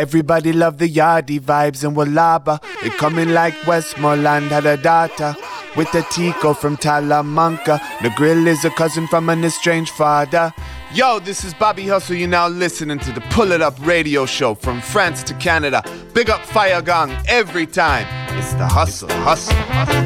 [0.00, 2.58] Everybody love the yardie vibes in Wallaba.
[2.82, 5.36] It coming like Westmoreland had a daughter.
[5.76, 7.78] With a Tico from Talamanca.
[8.00, 10.54] The grill is a cousin from an estranged father.
[10.94, 12.16] Yo, this is Bobby Hustle.
[12.16, 15.84] You're now listening to the Pull It Up radio show from France to Canada.
[16.14, 18.06] Big up Fire Gong every time.
[18.38, 20.00] It's the hustle, hustle, hustle.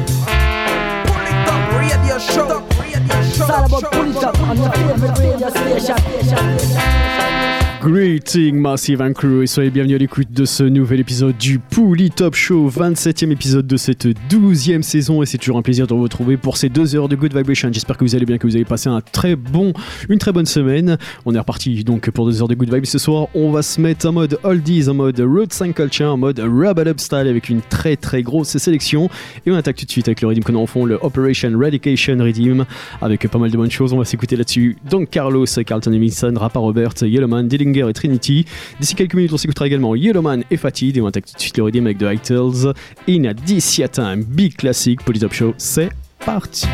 [1.07, 2.59] Pull it up radio show.
[2.81, 3.45] Radio show.
[3.45, 5.49] It's all about pull it up on your favorite radio
[5.79, 7.54] station.
[7.85, 12.09] Greeting Massive and Crew et soyez bienvenus à l'écoute de ce nouvel épisode du Pouli
[12.09, 16.01] Top Show, 27e épisode de cette 12e saison et c'est toujours un plaisir de vous
[16.01, 17.69] retrouver pour ces deux heures de Good Vibration.
[17.71, 19.71] J'espère que vous allez bien, que vous avez passé un très bon,
[20.09, 20.97] une très bonne semaine.
[21.27, 23.27] On est reparti donc pour deux heures de Good Vibes ce soir.
[23.35, 26.89] On va se mettre en mode oldies, en mode road 5 culture, en mode rubber
[26.89, 29.11] up style avec une très très grosse sélection
[29.45, 32.17] et on attaque tout de suite avec le rythme qu'on en fond, le Operation Radication
[32.17, 32.65] Redeem
[32.99, 33.93] avec pas mal de bonnes choses.
[33.93, 34.75] On va s'écouter là-dessus.
[34.89, 38.45] Donc Carlos, Carlton Emerson, Rappa Robert, Yellowman, Et Trinity.
[38.79, 40.97] D'ici quelques minutes, on s'écoutera également Yellowman et Fatid.
[40.97, 42.73] Et on attaque tout de suite le rythme avec The Hitles.
[43.09, 43.33] In a
[43.87, 45.53] Time, big classic, Polytop Show.
[45.57, 45.89] C'est
[46.25, 46.65] parti.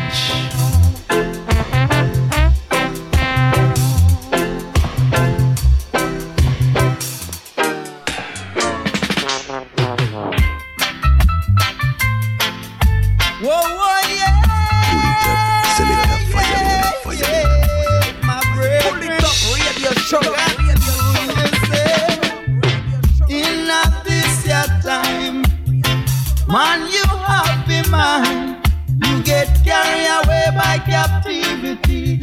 [26.52, 28.60] Man, you have been mine.
[29.06, 32.18] You get carried away by captivity.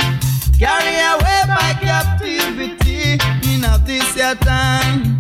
[0.60, 3.14] Carried away by captivity.
[3.52, 5.20] In a this your time.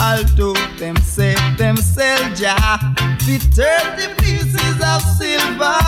[0.00, 2.80] Although them say them sell Jah
[3.28, 5.78] with thirty pieces of silver.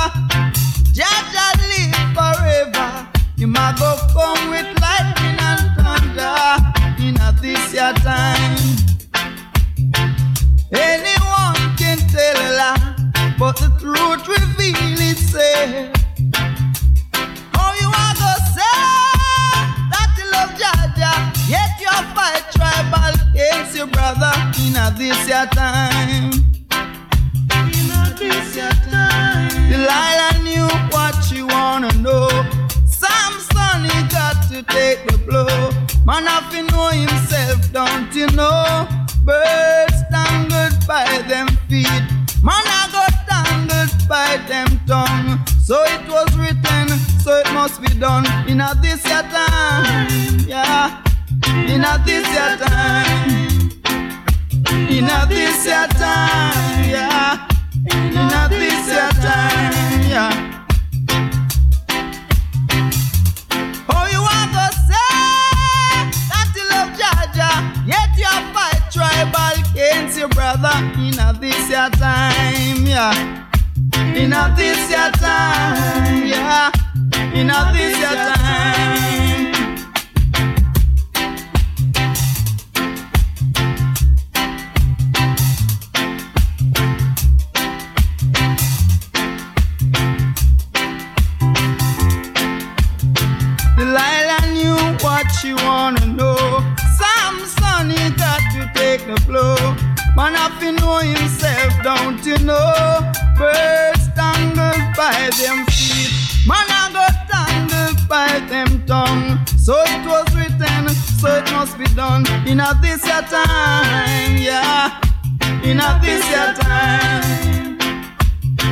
[0.93, 3.09] Jah Jah live forever.
[3.35, 7.03] You might go come with lightning and thunder.
[7.03, 8.59] In a this your time.
[10.77, 11.04] Anyone
[13.45, 15.93] but the truth reveal itself.
[17.53, 18.81] How you are gonna say
[19.93, 21.13] that you love Jaja,
[21.47, 24.33] yet you fight tribal against your brother
[24.65, 26.33] in a this your time.
[27.69, 29.53] In a this your time.
[29.69, 32.29] Delilah knew what she wanna know.
[32.87, 35.69] Samson he got to take the blow.
[36.07, 38.89] Man have to know himself, don't you know?
[39.23, 42.05] Birds tangled by them feet.
[42.43, 43.14] Man I got
[43.85, 45.45] tangled by them tongue.
[45.63, 46.89] So it was written,
[47.21, 48.27] so it must be done.
[48.49, 51.03] In a this your time, yeah.
[51.67, 53.71] In a this your time.
[54.91, 57.49] In a this your time, yeah.
[57.91, 60.51] In a this your time, yeah.
[68.95, 73.45] Tribal against your brother in a this your time, yeah.
[74.15, 76.71] In a this your time, yeah.
[77.35, 78.35] In a this your time.
[93.77, 96.37] Delilah knew what she wanna know.
[96.97, 99.84] Samson he got to take the blow.
[100.17, 103.13] Man have to know himself, don't you know?
[103.37, 106.47] Birds tangled by them feet.
[106.47, 109.45] Man I got tangled by them tongue.
[109.59, 110.89] So it was written,
[111.19, 112.25] so it must be done.
[112.47, 115.01] In a this your time, yeah.
[115.65, 117.79] In a this your time.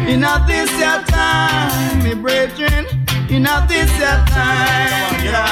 [0.07, 2.87] In a this your time, me brethren.
[3.29, 5.51] In a this your time, yeah.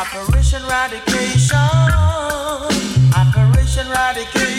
[0.00, 1.58] Operation Radication.
[3.12, 4.53] Operation Radication.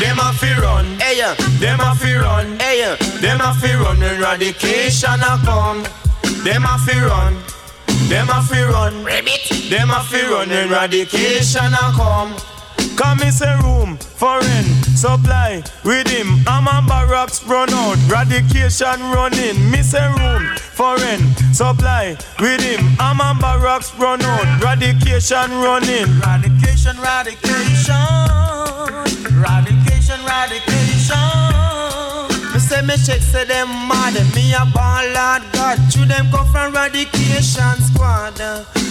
[0.00, 1.34] Them a fi run, Hey, yeah.
[1.60, 2.96] them a fi run, Hey, yeah.
[3.20, 5.82] them a fi run when radication a come.
[6.44, 7.34] Them a fi run,
[8.08, 9.70] them a fi run, Rabbit.
[9.70, 12.34] them a fi run when radication a come.
[12.96, 16.28] Come in say room for rent, supply with him.
[16.46, 19.70] I'm on barracks run out, radication running.
[19.70, 20.46] Me say room
[20.78, 21.22] for rent,
[21.52, 22.94] supply with him.
[23.00, 26.06] I'm on barracks run out, radication running.
[26.20, 27.94] Radication, radication.
[29.34, 29.73] Radication,
[30.44, 31.16] radication.
[32.52, 34.14] Me say me check say them mad.
[34.34, 35.78] Me a ball lad God.
[35.92, 38.38] Should them come from radication squad.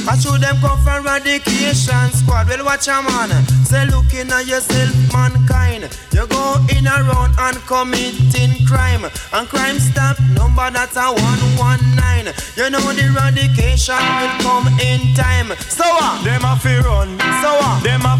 [0.07, 2.47] I should them come from radication squad.
[2.49, 3.31] Well watch a man.
[3.65, 5.89] Say looking at yourself mankind.
[6.11, 9.05] You go in around and committing crime.
[9.33, 12.33] And crime stop number that's a 119.
[12.57, 15.55] You know the radication will come in time.
[15.71, 16.23] So what?
[16.23, 17.83] Them a fi run, So what?
[17.83, 18.13] them a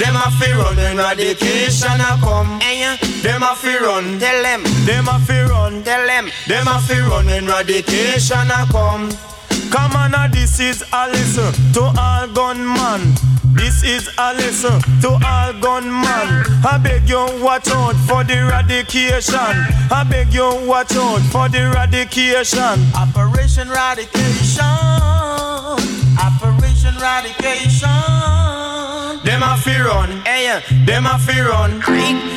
[0.00, 2.58] them a fi run when eradication a come.
[2.62, 4.18] Eh, hey, eh, them a fi run.
[4.18, 5.82] Tell them, them a fi run.
[5.82, 9.10] Tell them, them a fi run when eradication a come.
[9.70, 13.14] Come on, now this is a lesson to all gunman.
[13.54, 16.28] This is a lesson to all gunman.
[16.64, 19.38] I beg you watch out for the eradication.
[19.90, 22.78] I beg you watch out for the eradication.
[22.94, 24.64] Operation eradication.
[26.18, 28.19] Operation eradication.
[29.40, 31.80] Them a fi run, eh, hey, them a fi run,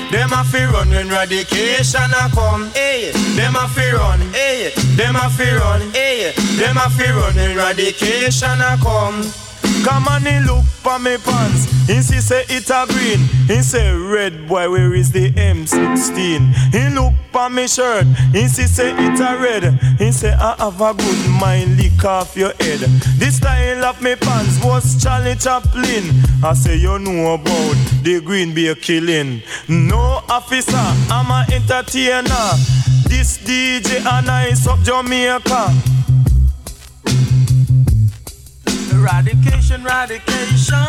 [0.10, 2.72] them a fi run when eradication a come.
[2.76, 6.90] Eh, hey, them a fi run, eh, hey, them a fi run, hey, them a
[6.90, 9.22] fi run when eradication a come.
[9.84, 11.66] Come on, he look for me pants.
[11.88, 13.20] He say it a green.
[13.48, 16.54] He say red boy, where is the M16?
[16.72, 18.06] He look for me shirt.
[18.32, 19.80] He say it a red.
[20.00, 22.80] He say I have a good mind, lick off your head.
[23.18, 26.06] This style of me pants was Charlie Chaplin.
[26.44, 29.42] I say you know about the Green Bay killing.
[29.68, 30.78] No officer,
[31.10, 32.54] I'm a entertainer.
[33.08, 35.74] This DJ and I up Jamaica.
[39.04, 40.80] Eradication, eradication,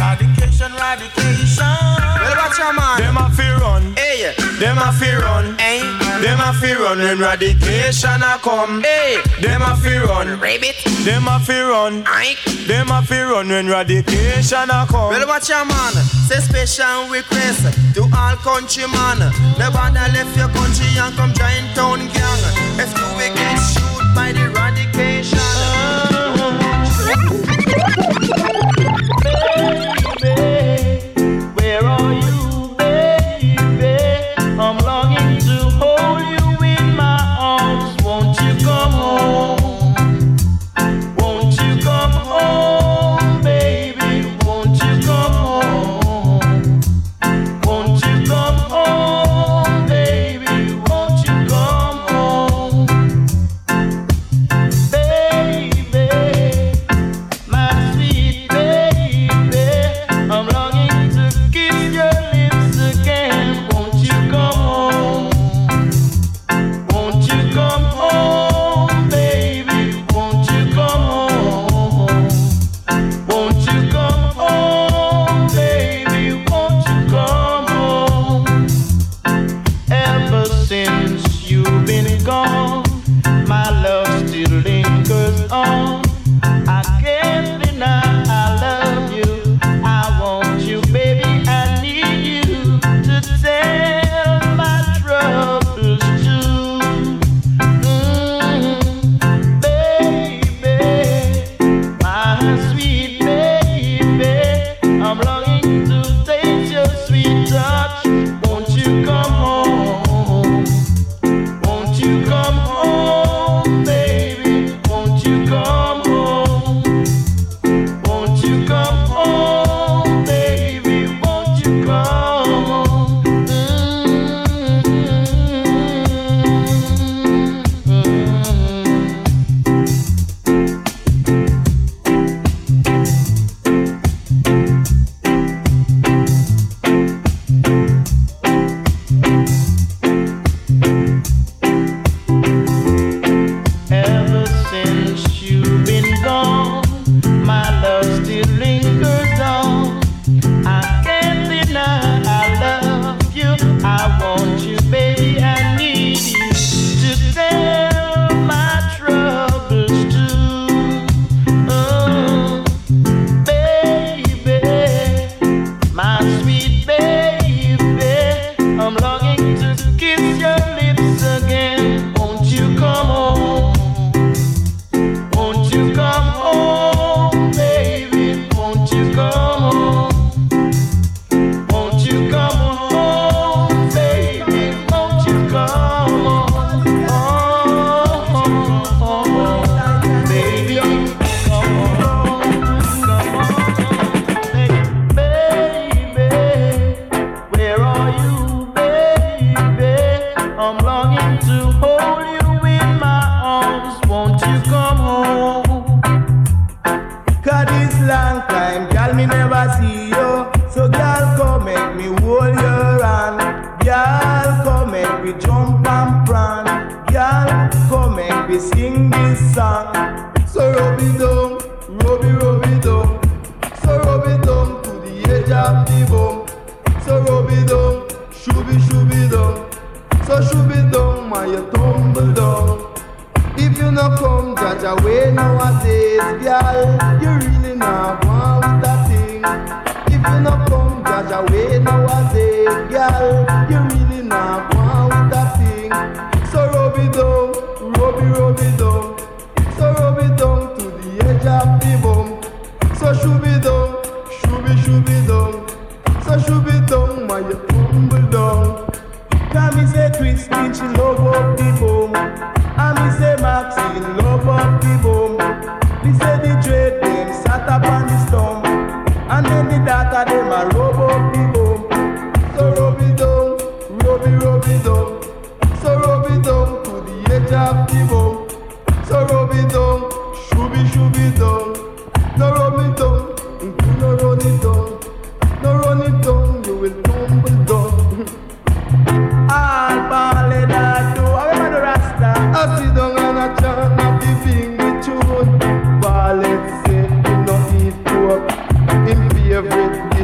[0.00, 1.76] eradication, eradication.
[2.16, 2.96] Well, watch your man.
[2.96, 4.32] Them a fi run, hey.
[4.58, 5.80] Them a fi run, hey.
[6.22, 8.80] Them a fi run when eradication a come.
[8.82, 9.20] Hey.
[9.42, 10.76] Them a fi run, rabbit.
[11.04, 12.36] Them a fi run, Aye.
[12.66, 15.10] Them a fi run when eradication a come.
[15.10, 15.92] Well, watch your man.
[16.24, 19.18] Say special request to all countrymen.
[19.58, 22.42] Never left your country and come join town gang.
[22.80, 25.31] If you get shoot by the eradication.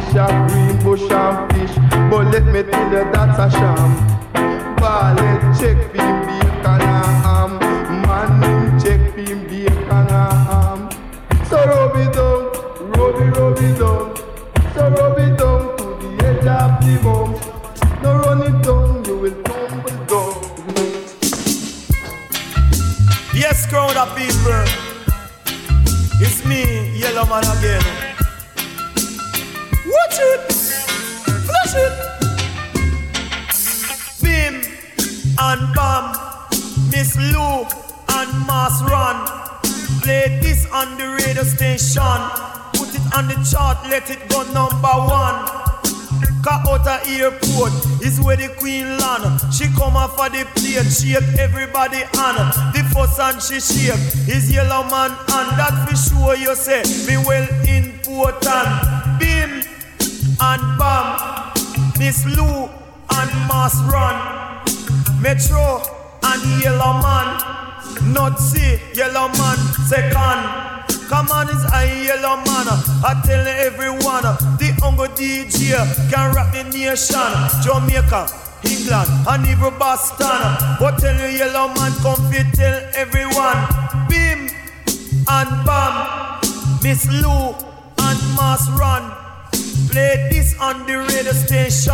[0.08, 1.76] Favorite dish a green bush and fish.
[2.10, 3.90] But let me tell you that's a sham.
[4.76, 7.58] Ballad check him bacon and ham.
[8.02, 10.90] Man him check him bacon and ham.
[11.46, 12.40] So rub it down,
[12.92, 14.16] rub it, rub it down.
[14.74, 17.28] So rub it down to the edge of the bum.
[18.02, 20.34] No run it down, you will tumble down.
[23.34, 24.64] Yes, crowd of people.
[26.20, 28.07] It's me, Yellow Man again.
[30.08, 30.52] Watch it,
[31.44, 31.92] flash it.
[34.22, 34.54] Bim
[35.38, 36.16] and Bam,
[36.90, 37.66] Miss Lou
[38.16, 39.26] and Maas Ran.
[40.00, 42.02] Play this on the radio station.
[42.72, 45.44] Put it on the chart, let it go number one.
[46.42, 47.72] Car out a airport
[48.02, 49.38] is where the queen land.
[49.52, 52.54] She come off of the plane, shake everybody hand.
[52.72, 57.18] The first hand she shake is yellow man, and that for sure you say me
[57.26, 58.97] well important.
[60.40, 61.52] And bam,
[61.98, 62.68] Miss Lou
[63.10, 64.62] and Maas Ran,
[65.20, 65.82] Metro
[66.22, 70.68] and Yellow Man, Not see Yellow Man second.
[71.08, 72.68] Come on, it's a yellow man.
[73.02, 74.22] I tell everyone,
[74.60, 75.72] the Ungo DJ
[76.12, 77.32] can rock the nation.
[77.64, 78.28] Jamaica,
[78.62, 80.76] England, and even Boston.
[80.78, 83.56] But tell you, yellow man, come fi tell everyone.
[84.06, 84.50] Bim
[85.28, 86.40] and bam,
[86.82, 87.56] Miss Lou
[88.04, 89.17] and Maas Ran.
[89.90, 91.92] Play this on the radio station.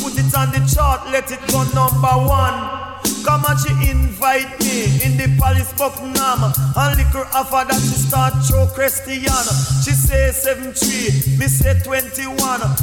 [0.00, 2.89] Put it on the chart, let it go number one.
[3.24, 8.32] Come and she invite me in the Palace Buckingham And liquor offer that she start
[8.44, 9.52] show Christiana.
[9.84, 12.36] She say 7-3, me say 21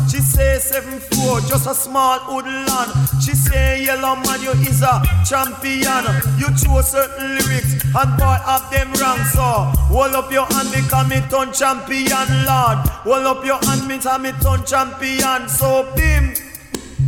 [0.09, 2.91] She say 7-4, just a small woodland.
[3.21, 6.05] She say yellow man you is a champion.
[6.37, 11.09] You choose certain lyrics and boy have them wrong So hold up your hand because
[11.09, 12.77] me turn champion Lord.
[13.05, 15.49] Hold up your hand me time me turn champion.
[15.49, 16.33] So bim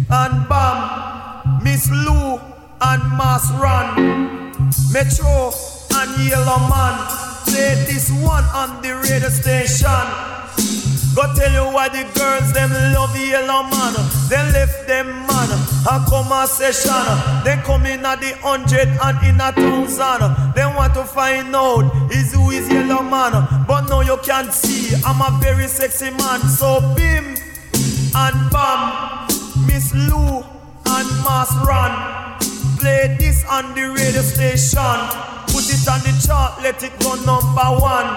[0.09, 2.39] and bam Miss Lou
[2.81, 4.51] and Maas Ran,
[4.91, 5.51] Metro
[5.95, 6.95] and Yellow Man.
[7.45, 10.05] Play this one on the radio station.
[11.15, 13.93] Go tell you why the girls them love Yellow Man.
[14.29, 15.39] They left them man
[16.41, 17.43] a session.
[17.43, 20.53] They come in at the hundred and in a thousand.
[20.53, 23.31] They want to find out is who is Yellow Man.
[23.67, 26.39] But now you can see I'm a very sexy man.
[26.41, 27.35] So bim
[28.15, 29.27] and bam,
[29.67, 30.43] Miss Lou
[30.85, 32.39] and Maas Ran.
[32.79, 34.79] Play this on the radio station.
[35.51, 38.07] Put it on the chart, let it go number one.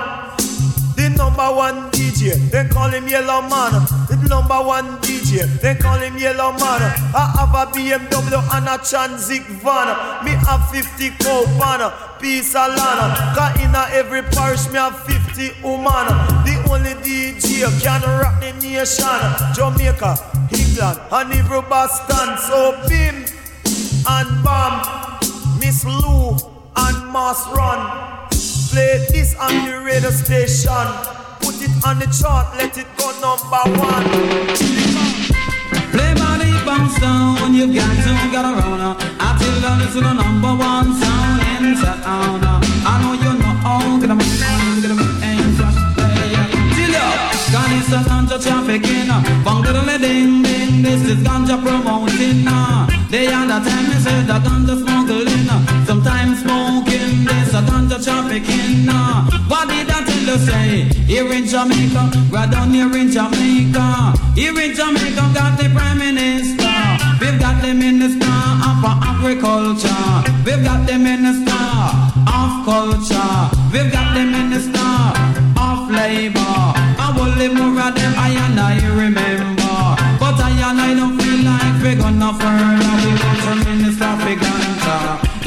[0.94, 3.72] The number one DJ, they call him Yellow Man.
[4.06, 6.78] The number one DJ, they call him Yellow Man.
[7.10, 9.90] I have a BMW and a Transit van.
[10.24, 11.90] Me have 50 cow van,
[12.20, 13.58] piece of land.
[13.58, 16.06] In every parish me have 50 woman.
[16.46, 19.18] The only DJ can rock the nation.
[19.56, 20.14] Jamaica,
[20.54, 22.38] England, and even Boston.
[22.38, 23.41] So bim
[24.06, 24.82] and Bam,
[25.60, 26.36] Miss Lou
[26.76, 28.28] and Maas Ran.
[28.70, 30.86] Play this on the radio station.
[31.40, 34.06] Put it on the chart, let it go number one.
[35.92, 38.80] Play body bounce down, you've got to get around.
[38.80, 38.96] Uh.
[39.20, 42.42] I tell you this is the number one sound in town.
[42.42, 42.60] Uh.
[42.84, 45.12] I know you know, get a man, get a man,
[46.74, 47.06] Till ya,
[47.52, 49.22] Ghana is a ganja trafficking, uh.
[49.44, 52.91] bang ding ding, this is ganja promoting.
[53.12, 58.88] They time me say the ganja smuggling, sometimes smoking, this a ganja trafficking.
[59.50, 60.88] What did I tell you say?
[61.04, 64.14] Here in Jamaica, right down here in Jamaica.
[64.34, 65.68] Here in Jamaica, got the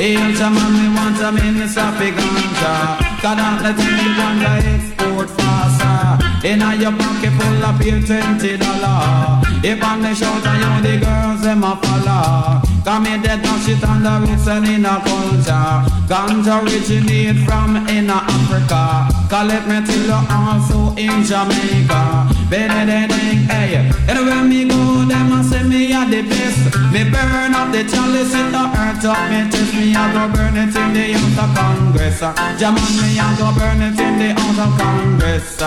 [0.05, 2.73] Hail Jaman, we want a Minister for ganja.
[3.21, 6.47] Cause that let me ganja export faster.
[6.47, 9.41] In your pocket full of pay twenty dollar.
[9.63, 12.74] If I'm the shout and you the girls them a follow.
[12.85, 15.81] Come me dead dash it on the roots and in a culture.
[16.05, 19.09] Ganja originate from in Africa.
[19.27, 22.29] Call it me till also in Jamaica.
[22.47, 23.09] Better than
[23.49, 23.89] hey.
[24.07, 26.77] Anywhere me go, them a say me a the best.
[26.93, 29.73] Me burn up the chalice in the earth up me chest.
[29.73, 32.19] Me a go burn it in the house of Congress.
[32.61, 35.57] Jaman me a go burn it in the house of Congress.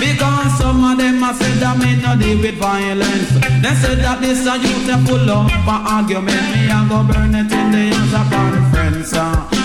[0.00, 3.36] Because some of them a say that me no deal with violence.
[3.60, 6.53] They say that this a youth a full up for argument.
[6.54, 9.12] Me a go burn it in the house of conference.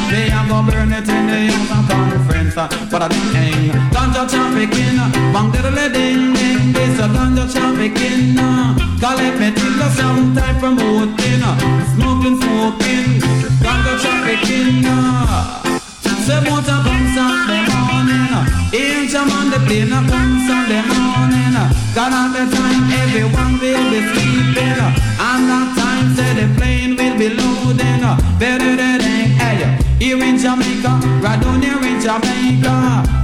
[0.10, 2.58] Me a go burn it in the house of conference.
[2.58, 2.68] Uh.
[2.90, 3.70] But I hang.
[3.94, 5.12] Ganja trafficking, uh.
[5.34, 6.74] bang diddle ding ding.
[6.74, 8.40] This a ganja trafficking.
[8.40, 8.74] Uh.
[9.00, 11.44] Call it me till the some type promoting,
[11.94, 13.22] smuggling, smoking,
[13.62, 15.79] ganja trafficking.
[16.30, 18.30] Say motor come Sunday morning.
[18.70, 21.58] Each a man they plane a come Sunday morning.
[21.98, 24.78] Got all the time everyone will be sleeping.
[25.26, 28.06] And that time say the plane will be loading.
[28.38, 29.02] Better than
[29.42, 29.82] hey.
[29.98, 32.76] Here in Jamaica, right down here in Jamaica.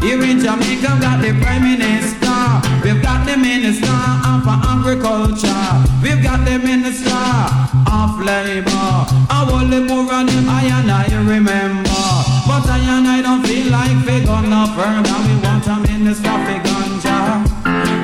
[0.01, 2.41] Here in Jamaica got the Prime Minister.
[2.81, 4.01] We've got the Minister
[4.33, 5.65] of Agriculture.
[6.01, 11.05] We've got the Minister of Labor I will live more on them I and I
[11.23, 12.14] remember
[12.47, 16.05] but I and I don't feel like we gonna burn And we want them in
[16.05, 17.15] the stuffy ganja.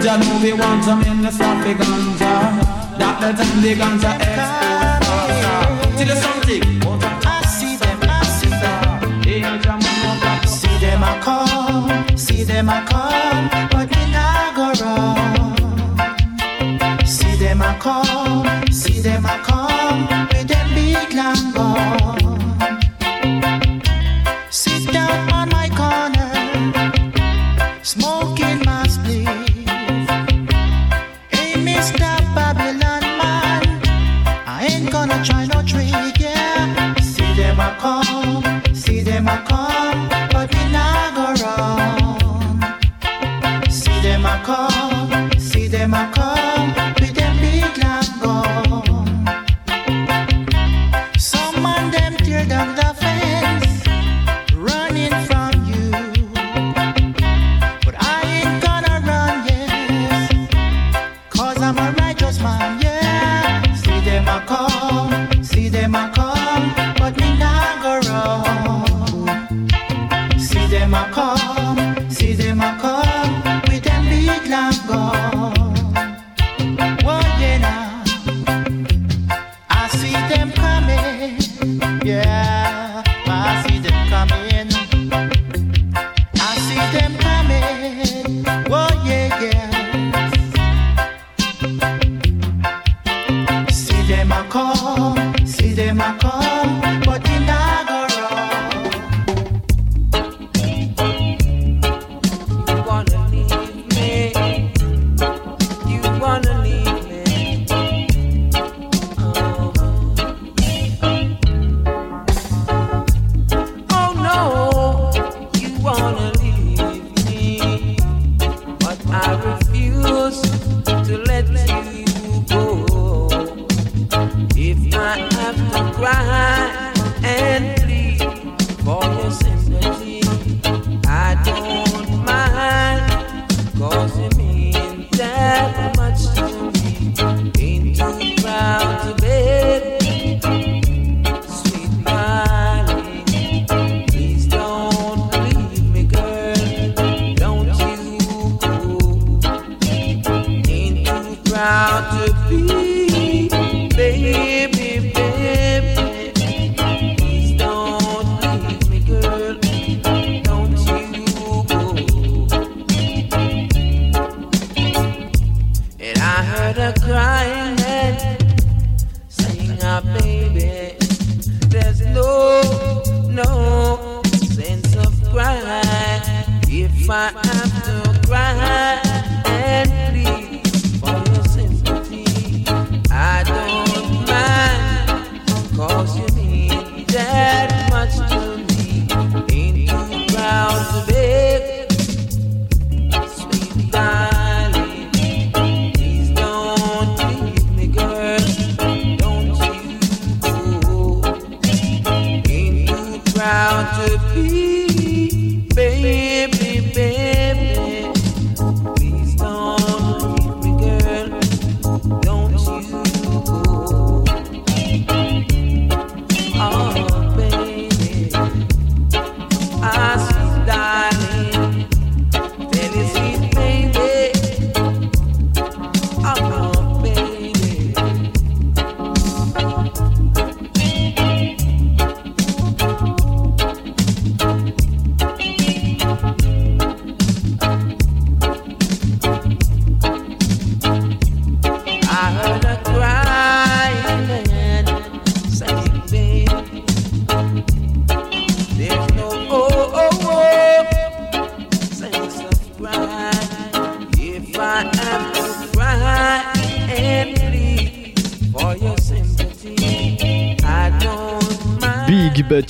[0.02, 2.34] Jah know we want them in the stuffy ganja.
[3.00, 5.02] That the time the ganja export
[5.98, 6.64] Till the something
[7.26, 9.22] I see them, I see them.
[9.24, 14.56] Hail Jah man want that See them come, see them a come, but we not
[14.56, 15.56] go wrong.
[17.06, 22.21] See them a come, see them a come, with them big long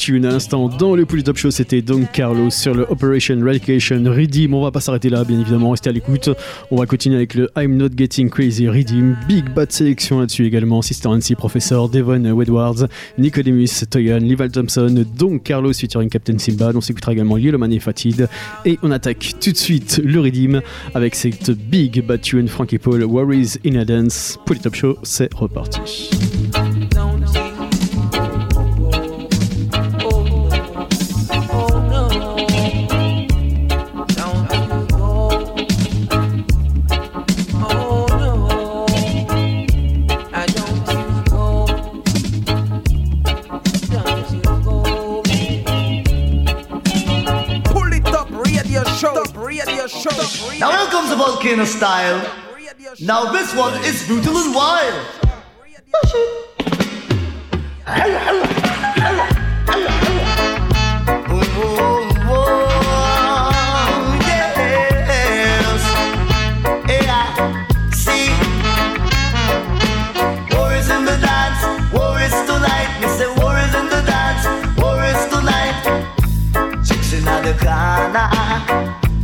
[0.10, 4.52] À l'instant dans le Pouli Top Show, c'était Don Carlos sur le Operation Radication Redeem.
[4.56, 6.32] On va pas s'arrêter là, bien évidemment, restez à l'écoute.
[6.72, 9.16] On va continuer avec le I'm Not Getting Crazy Redeem.
[9.28, 10.82] Big Bad sélection là-dessus également.
[10.82, 12.88] Sister Nancy, Professor, Devon Edwards,
[13.20, 16.72] Nicodemus, Toyan, Lival Thompson, Don Carlos featuring Captain Simba.
[16.74, 18.28] On s'écoutera également Yellowman et Fatid.
[18.66, 20.62] Et on attaque tout de suite le Redeem
[20.96, 22.48] avec cette Big Bad Tune.
[22.48, 24.40] Frankie Paul, Worries in a Dance.
[24.48, 26.10] Pouli Top Show, c'est reparti.
[51.82, 52.22] Style.
[53.00, 55.22] Now this one is brutal and wild.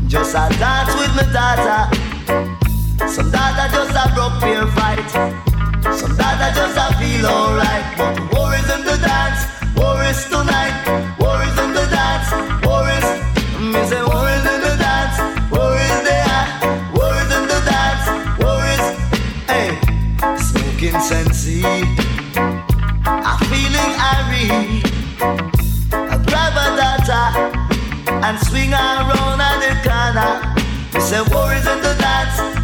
[0.07, 1.96] Just a dance with my daughter.
[3.09, 5.09] Some dada just a broke peer fight.
[5.95, 7.85] Some dada just a feel alright.
[7.97, 9.41] But war is in the dance,
[9.75, 10.75] war is tonight.
[11.19, 12.29] War is in the dance,
[12.65, 13.07] war is.
[13.59, 15.17] Me say war is in the dance,
[15.51, 16.43] war is there.
[16.95, 18.05] War is in the dance,
[18.41, 18.83] war is.
[19.51, 19.69] Hey,
[20.37, 21.63] smoking sensi.
[23.07, 23.93] I'm feeling.
[23.99, 24.17] I
[26.57, 27.21] a data
[28.25, 30.31] and swing around at the corner.
[30.93, 32.56] Me say war is in the dance,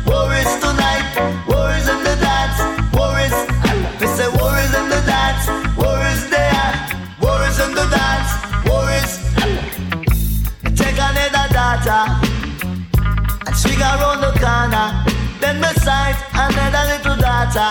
[1.48, 2.60] war is in the dance,
[2.96, 3.36] war is.
[4.00, 5.46] Me say war is in the dance,
[5.78, 6.74] war is there,
[7.22, 8.32] war is in the dance,
[8.68, 9.12] war is.
[10.80, 12.00] Take another data
[13.46, 14.88] and swing around the corner.
[15.42, 17.68] Then sight another little data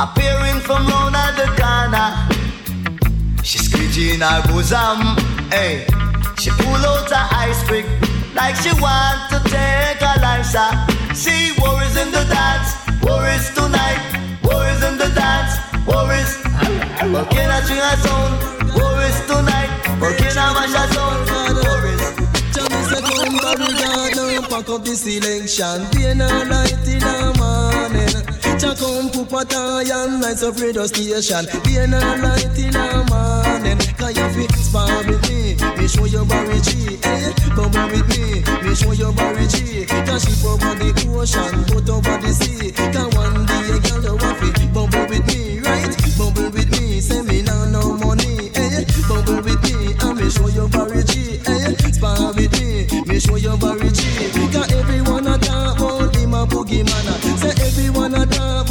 [0.00, 2.08] appearing from round the corner.
[3.44, 5.16] She screeching her bosom,
[5.50, 5.86] hey.
[6.38, 7.86] She pull out her ice pick
[8.34, 10.46] like she want to take a life.
[11.14, 12.70] See, war is in the dance,
[13.02, 14.00] war is tonight,
[14.44, 15.54] war is in the dance,
[15.86, 16.30] war is.
[17.12, 18.38] Volcano string a sound,
[18.74, 19.70] war is tonight,
[21.92, 22.04] is.
[23.20, 24.84] Barricade pack up
[26.44, 31.78] night in the morning Cha come put a tie and lights up radio station Day
[31.84, 35.54] and night in the morning Cause you fit spar with me.
[35.78, 37.30] Me show you Barry G eh?
[37.54, 38.42] Bubble with me.
[38.66, 42.72] Me show you Barry G Cause she over the ocean Put over the sea.
[42.74, 45.94] Cause one day a girl you want fi Bubble with me right?
[46.18, 47.00] Bubble with me.
[47.00, 48.82] Say me now no money eh?
[49.06, 51.78] Bubble with me And me show you Barry G eh?
[51.94, 54.02] Spar with me Me show you Barry G
[54.50, 56.82] Cause everyone a talk about him a boogie
[58.08, 58.67] man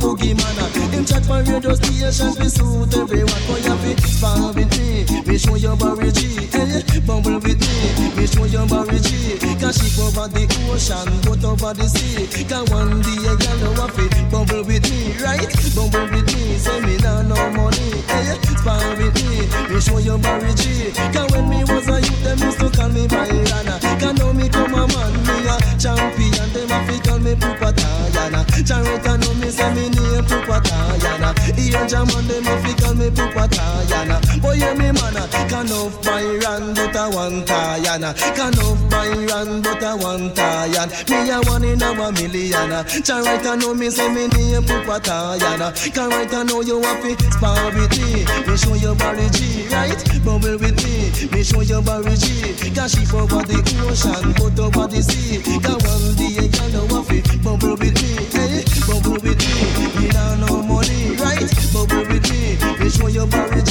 [0.00, 0.56] Boogie man
[0.90, 5.36] Him chat for radio stations We suit everyone But you fi spar with me Me
[5.36, 6.48] show you Barry G.
[6.56, 6.80] Eh?
[7.04, 7.76] Bubble with me.
[8.16, 9.36] Me show you Barry G.
[9.60, 12.24] Cause she over the ocean But over the sea.
[12.48, 15.52] Cause one day a girl you want fi Bubble with me right?
[15.76, 16.56] Bubble with me.
[16.56, 18.00] Say me nah no money.
[18.08, 18.40] Eh?
[18.56, 20.96] Spar with me Me show you Barry G.
[21.12, 24.48] Cause when me was a youth Them used to call me Bayrana Cause now me
[24.48, 26.48] come a man Me a champion.
[26.56, 31.30] Them a fi call me Pupa Tayana Charita know me say me name Pupa Tayana
[31.56, 35.70] Angel man Them a fi call me Pupa Tayana Boy yeah me man a Can
[35.72, 41.40] of Byron But a one Tayana Can of Byron But a one Tayan Me a
[41.50, 42.70] one in a million.
[43.04, 48.24] Charita know me say me name Can right know you a fi spar with me.
[48.46, 50.00] Me show you Barry G right?
[50.24, 51.28] Bubble with me.
[51.30, 52.72] Me show you Barry G.
[52.74, 55.42] Cause she over the ocean But over the sea.
[55.60, 58.64] Cause one day a girl you a fi Bubble with me eh?
[58.86, 59.19] Bubble
[62.90, 63.69] show you Barry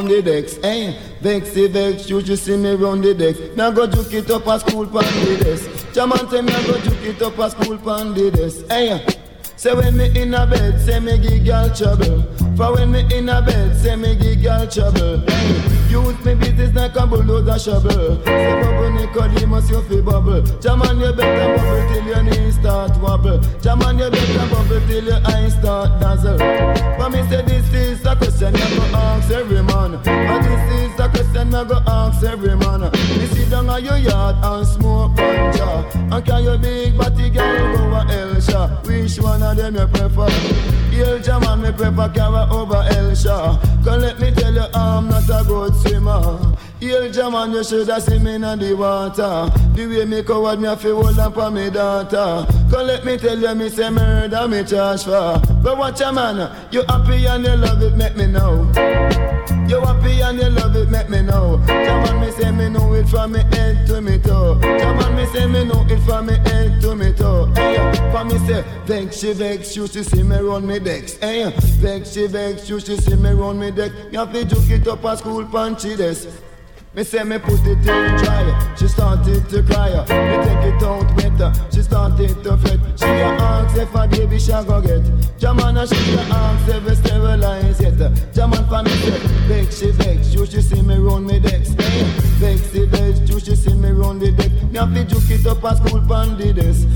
[0.00, 0.56] round the decks.
[0.56, 3.38] Hey, vexy vex, you should see me round the decks.
[3.56, 5.92] Now go juke it up at school pan the desk.
[5.92, 8.66] Jaman tell me I go juke it up at school pan the desk.
[8.68, 9.04] Hey,
[9.56, 12.22] say when me in a bed, say me give girl trouble.
[12.56, 15.18] For when me in a bed, say me give girl trouble.
[15.26, 18.22] Hey, use me business like a bulldozer shovel.
[18.24, 20.42] Say bubble Nicodemus, you fi bubble.
[20.60, 23.40] Jaman, you better bubble till your knees start wobble.
[23.60, 26.38] Jaman, you better bubble till your eyes start dazzle.
[26.38, 29.92] But me say this is a question I go ask every man.
[30.02, 32.80] But this is a question I go ask every man.
[32.92, 35.84] Me sit down on your yard and smoke ganja.
[36.12, 38.80] And can your big body girl go a Elsha?
[38.84, 40.70] Which one of them you prefer?
[40.92, 43.58] El man, me prefer Cara over Elsha.
[43.84, 46.56] Come let me tell you, I'm not a good swimmer.
[46.82, 49.50] El man, you shoulda seen me in the water.
[49.74, 52.46] The way me coward me a fi hold up on me daughter.
[52.70, 55.40] Come let me tell you, me say murder me charge for.
[55.62, 58.70] But watch a man, you happy and you love it, make me know.
[59.70, 61.62] You happy and you love it, make me know.
[61.66, 64.58] Jaman me say me know it from me head to me toe.
[64.60, 67.46] Jaman me say me know it from me head to me toe.
[67.54, 67.76] Hey,
[68.10, 71.16] for me say vex she vex, you she see me run me decks.
[71.18, 73.92] Hey, eh, vex she vex, you she see me run me deck.
[74.10, 76.28] Me have to juke it up a school punchy desk.
[76.92, 79.90] Me say me put it in dry, she started to cry.
[79.90, 82.80] Me take it out better, she started to fret.
[82.98, 85.04] She a ask if a baby she go get.
[85.38, 88.34] Jamana she a ask if we sterilize yet.
[88.34, 91.68] Jaman for me say, vex she vex, you she see me run me decks.
[91.74, 94.50] Hey, eh, vex she vex, you she see me run the deck.
[94.72, 96.88] Me have to juke it up a school pan the desk.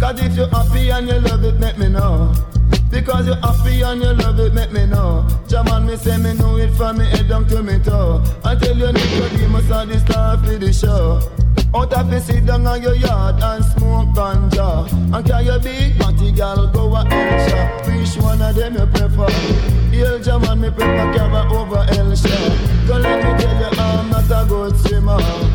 [0.00, 2.32] Cause if you happy and you love it, make me know.
[2.90, 5.26] Because you happy and you love it, make me know.
[5.48, 8.22] Jaman, me say me know it from me head down to me toe.
[8.44, 11.20] I tell you, Nicodemus are the star for the show.
[11.74, 15.98] Out of you sit down on your yard and smoke ganja And carry your big
[15.98, 19.28] body girl go a Elsha Which one of them you prefer?
[19.92, 22.28] El Jaman me prefer Cara over Elsha
[22.86, 25.47] Don't let me tell you I'm not a good swimmer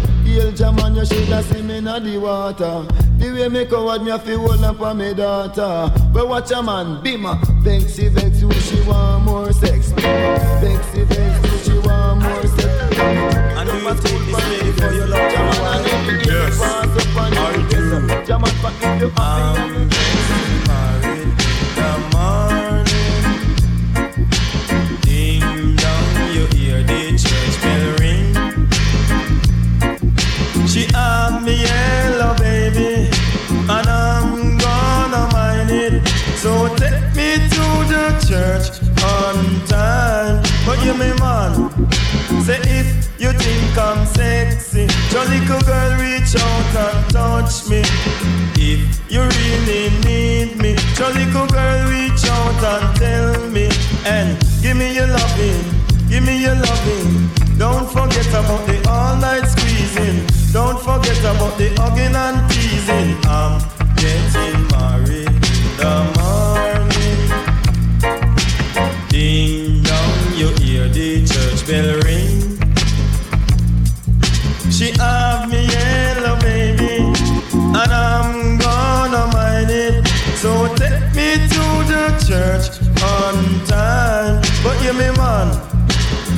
[0.63, 2.86] El Jaman you shoulda see me in the water.
[3.17, 5.91] The way me coward me a fi hold up on me daughter.
[6.13, 7.38] But watch a man, bima.
[7.62, 9.91] Vexy vex who she want more sex.
[9.91, 12.97] Vexy vex who she want more sex.
[12.97, 15.32] And do you take this lady for your love?
[16.26, 17.04] Yes, I do.
[17.19, 19.92] I'm married in the
[45.43, 47.82] little girl reach out and touch me.
[48.56, 53.69] If you really need me, your little girl reach out and tell me.
[54.06, 55.63] And give me your loving,
[56.08, 57.29] give me your loving.
[57.58, 60.25] Don't forget about the all night squeezing.
[60.53, 63.72] Don't forget about the hugging and teasing.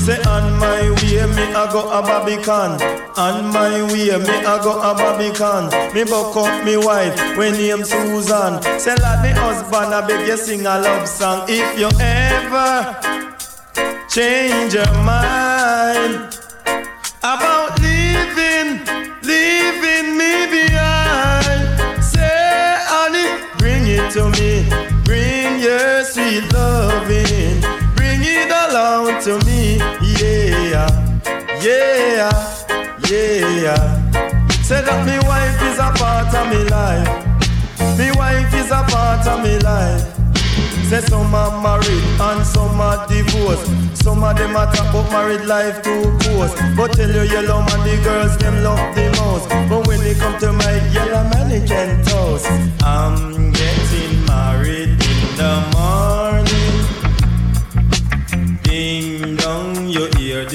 [0.05, 2.77] Say on my way me I go a Barbican.
[3.17, 5.63] On my way me I go a Barbican.
[5.95, 8.61] Me buck up me wife when name Susan.
[8.79, 11.45] Say like me husband I beg you sing a love song.
[11.49, 12.95] If you ever
[14.07, 16.37] change your mind
[17.23, 18.85] about leaving,
[19.23, 21.65] leaving me behind.
[22.03, 24.69] Say, honey, bring it to me.
[25.03, 27.84] Bring your sweet loving.
[28.75, 29.77] Along to me.
[30.19, 30.83] Yeah,
[31.63, 32.27] yeah,
[33.07, 33.79] yeah.
[34.67, 37.07] Say that me wife is a part of me life.
[37.97, 40.03] Me wife is a part of me life.
[40.89, 43.71] Say some are married and some are divorced.
[43.95, 46.53] Some of them are talk about married life too close.
[46.75, 49.47] But tell you Yellowman, the girls them love the most.
[49.69, 52.45] But when they come to my Yellowman, they can toast.
[52.83, 55.94] I'm getting married in the morning.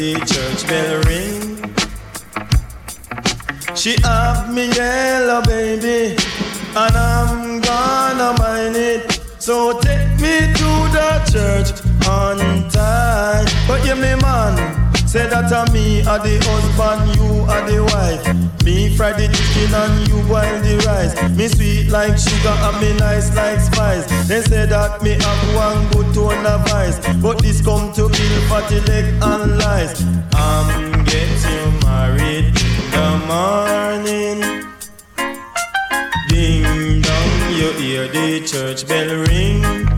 [0.01, 1.61] The church bell ring.
[3.77, 6.17] She have me yellow baby,
[6.75, 9.21] and I'm gonna mind it.
[9.39, 11.71] So take me to the church
[12.09, 12.39] on
[12.71, 13.45] time.
[13.69, 17.83] But you me man, Say that uh, a me are the husband, you are the
[17.83, 18.23] wife.
[18.65, 21.19] Me fry the chicken and you boil the rice.
[21.37, 24.07] Me sweet like sugar and me nice like spice.
[24.29, 28.41] They say that me have one good tone of vice, but this come to kill
[28.47, 30.01] fatty leg and lies.
[30.33, 34.39] I'm getting married in the morning.
[36.29, 39.91] Ding dong, you hear the church bell ring.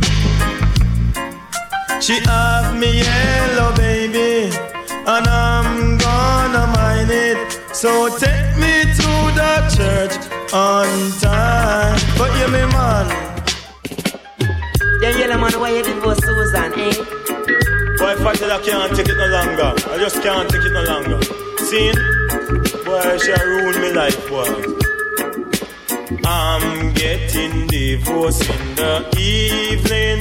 [2.03, 4.02] She have me yellow baby,
[5.17, 7.39] and I'm gonna mind it.
[7.75, 10.15] So take me to the church
[10.53, 10.89] on
[11.21, 11.99] time.
[12.19, 13.07] But you me man,
[15.03, 16.95] Yeah, Yellowman, why you did for Susan, eh?
[17.99, 20.73] boy, if I tell I can't take it no longer, I just can't take it
[20.73, 21.21] no longer.
[21.69, 21.93] See,
[22.85, 24.51] boy, she ruin me life, boy.
[26.25, 30.21] I'm getting divorced in the evening.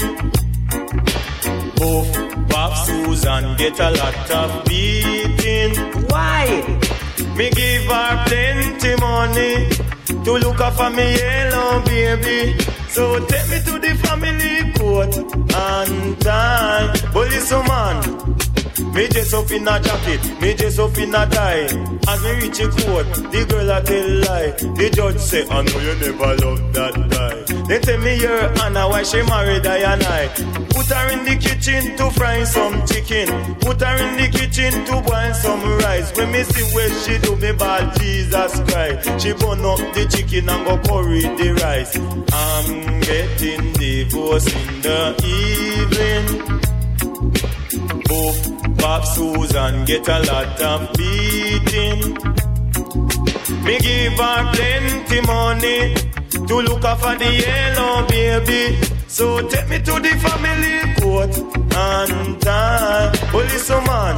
[1.78, 2.31] Both
[2.72, 5.76] Bob Susan get a lot of beating.
[6.08, 6.46] Why?
[7.36, 9.70] Me give her plenty money
[10.24, 12.58] to look after me yellow baby.
[12.88, 16.94] So take me to the family court and time.
[17.14, 18.38] But listen, man.
[18.94, 21.68] Me dress up in a jacket, me dress up in a tie.
[22.08, 24.52] As me reach a court, the girl a tell lie.
[24.76, 27.68] The judge say, I know you never loved that guy.
[27.68, 30.61] They tell me your Anna why she married I and I.
[30.82, 33.28] Put her in the kitchen to fry some chicken.
[33.62, 36.12] Put her in the kitchen to boil some rice.
[36.18, 39.22] When me see where she do me bad Jesus Christ.
[39.22, 41.96] She burn up the chicken and go curry the rice.
[42.34, 46.26] I'm getting divorced in the evening.
[48.10, 52.18] Both Bob Susan get a lot of beating.
[53.66, 55.94] Me give her plenty money
[56.48, 58.91] to look after the yellow baby.
[59.12, 61.38] So take me to the family court
[61.76, 63.12] and time.
[63.34, 64.18] Listen, man.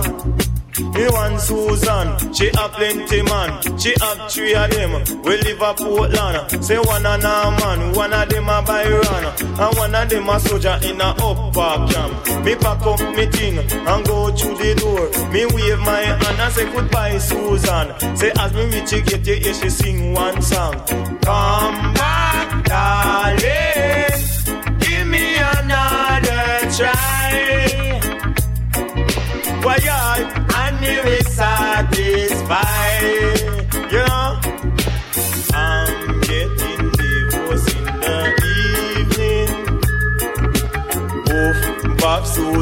[0.94, 3.78] Me want Susan, she have plenty man.
[3.80, 4.92] She have three of them.
[5.24, 6.64] We live a Portland.
[6.64, 10.80] Say one a man, one of them a Byron, and one of them a soldier
[10.84, 12.46] in a upper camp.
[12.46, 15.32] Me pack up me thing and go through the door.
[15.32, 18.16] Me wave my hand and say goodbye, Susan.
[18.16, 20.74] Say as me reach you get you, hear she sing one song.
[21.22, 24.13] Come back, darling.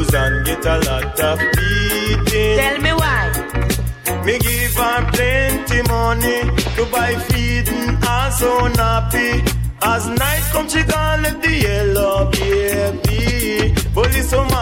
[0.02, 2.58] Bob Susan get a lot of beating.
[2.58, 4.22] Tell me why.
[4.24, 6.40] Me give her plenty money
[6.76, 9.42] to buy feed and also nappy.
[9.82, 13.74] As night come, she gone let the yellow baby.
[13.94, 14.52] But listen,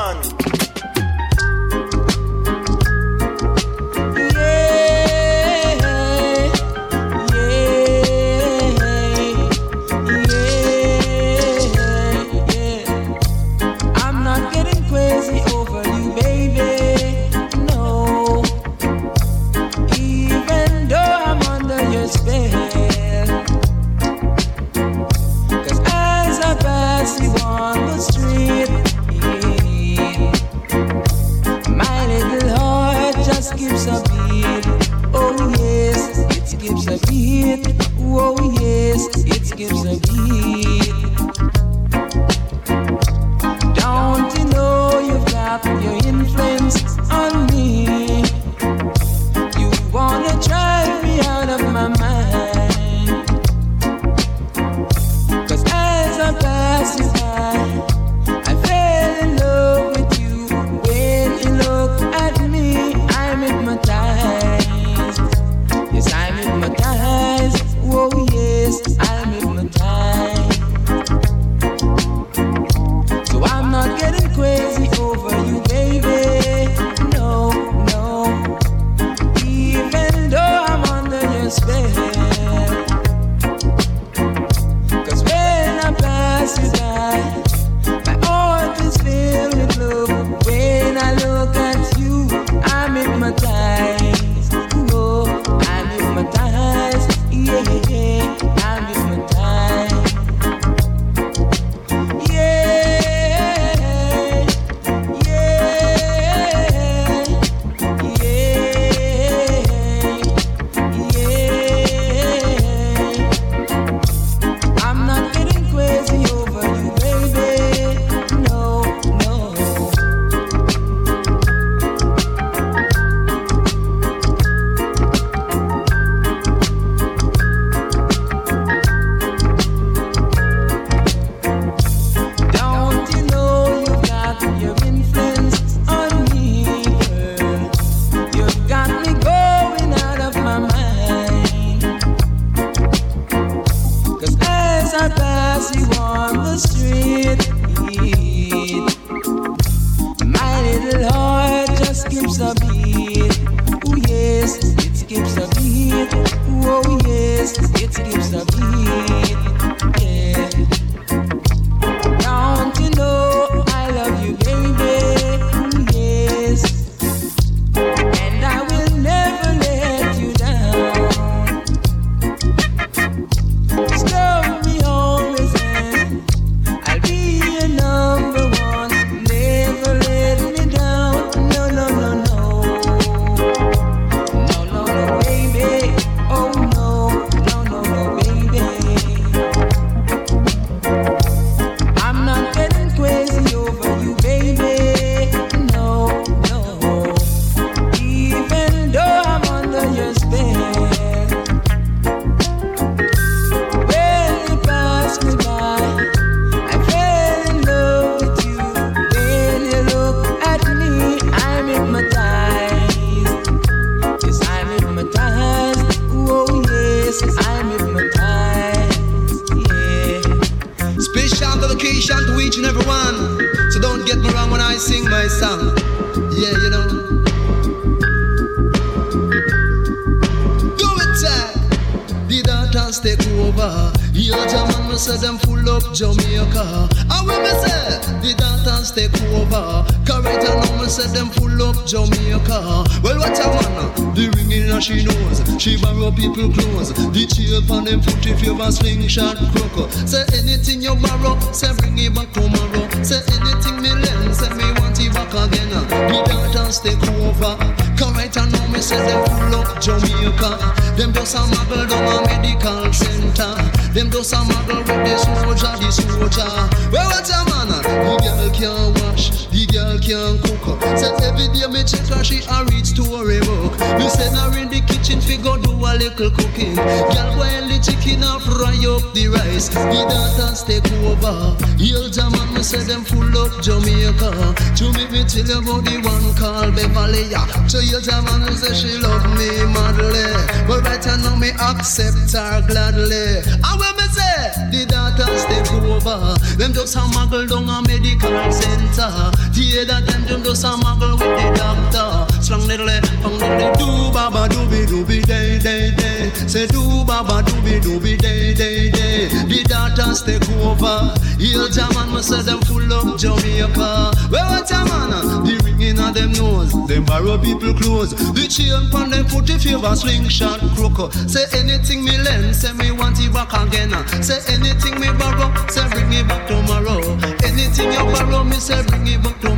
[285.30, 287.30] tell you about the one called Beverly.
[287.30, 287.46] Yeah.
[287.66, 290.26] So here, German, me say she love me madly.
[290.66, 293.46] But right now me accept her gladly.
[293.46, 298.34] And when me say the daughters take over, them just a muggle down a medical
[298.50, 299.30] center.
[299.54, 302.42] The other them them just a muggle with the doctor.
[302.42, 306.30] Slung diddly, pong diddly, do baba dooby dooby day day day.
[306.50, 309.28] Say do baba dooby dooby day day day.
[309.46, 311.19] The daughters take over.
[311.40, 314.12] Here German me say them full of Jamaica.
[314.28, 315.40] Well what a man, uh?
[315.40, 318.12] the ringing of them nose, them borrow people clothes.
[318.12, 319.24] The chain pon them
[319.64, 321.10] you have a slingshot crook.
[321.32, 323.88] Say anything me lend, say me want it back again.
[324.22, 327.00] Say anything me borrow, say bring it back tomorrow.
[327.40, 329.49] Anything you borrow, me say bring it back tomorrow.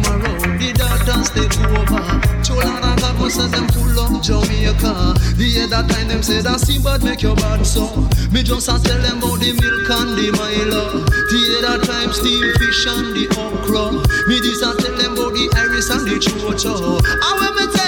[5.52, 7.84] The other time them say that sea make your bad so.
[8.32, 11.04] Me just a tell them about the milk and the Milo.
[11.04, 14.00] The other time steam fish and the okra.
[14.32, 17.04] Me just a tell them about the iris and the chocho.
[17.04, 17.81] And when me tell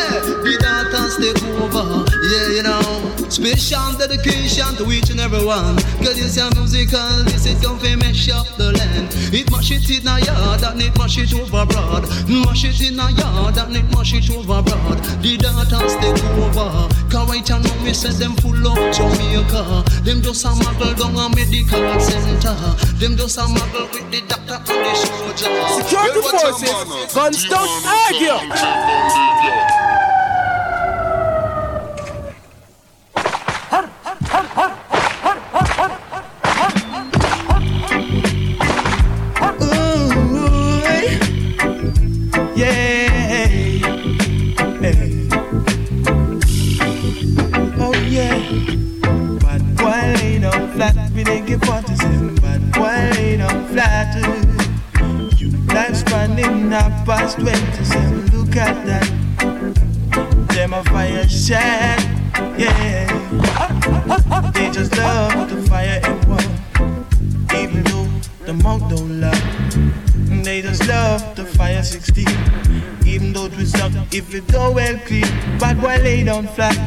[1.15, 2.81] daughters take over, yeah you know.
[3.29, 5.77] Special dedication to each and every one.
[6.03, 9.09] Girl, this your musical, this it come fi mash up the land.
[9.33, 12.09] It mash it in a yard and it mash it over broad.
[12.29, 14.99] Mash it in a yard and it mash it over broad.
[15.23, 16.89] The daughters take over.
[17.11, 19.85] Cause right now me say them full of Jamaica.
[20.03, 22.55] Them just a muggle down a medical center.
[22.99, 25.51] Them just a muggle with the doctor and the soldier.
[25.83, 29.84] Security Well, what a forces, guns don't argue.
[76.35, 76.84] Boy lay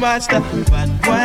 [0.00, 0.40] Master.
[0.40, 1.17] Bad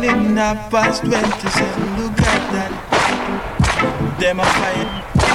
[0.00, 2.00] midnight past 27.
[2.00, 2.72] Look at that.
[4.18, 5.29] Them a fire.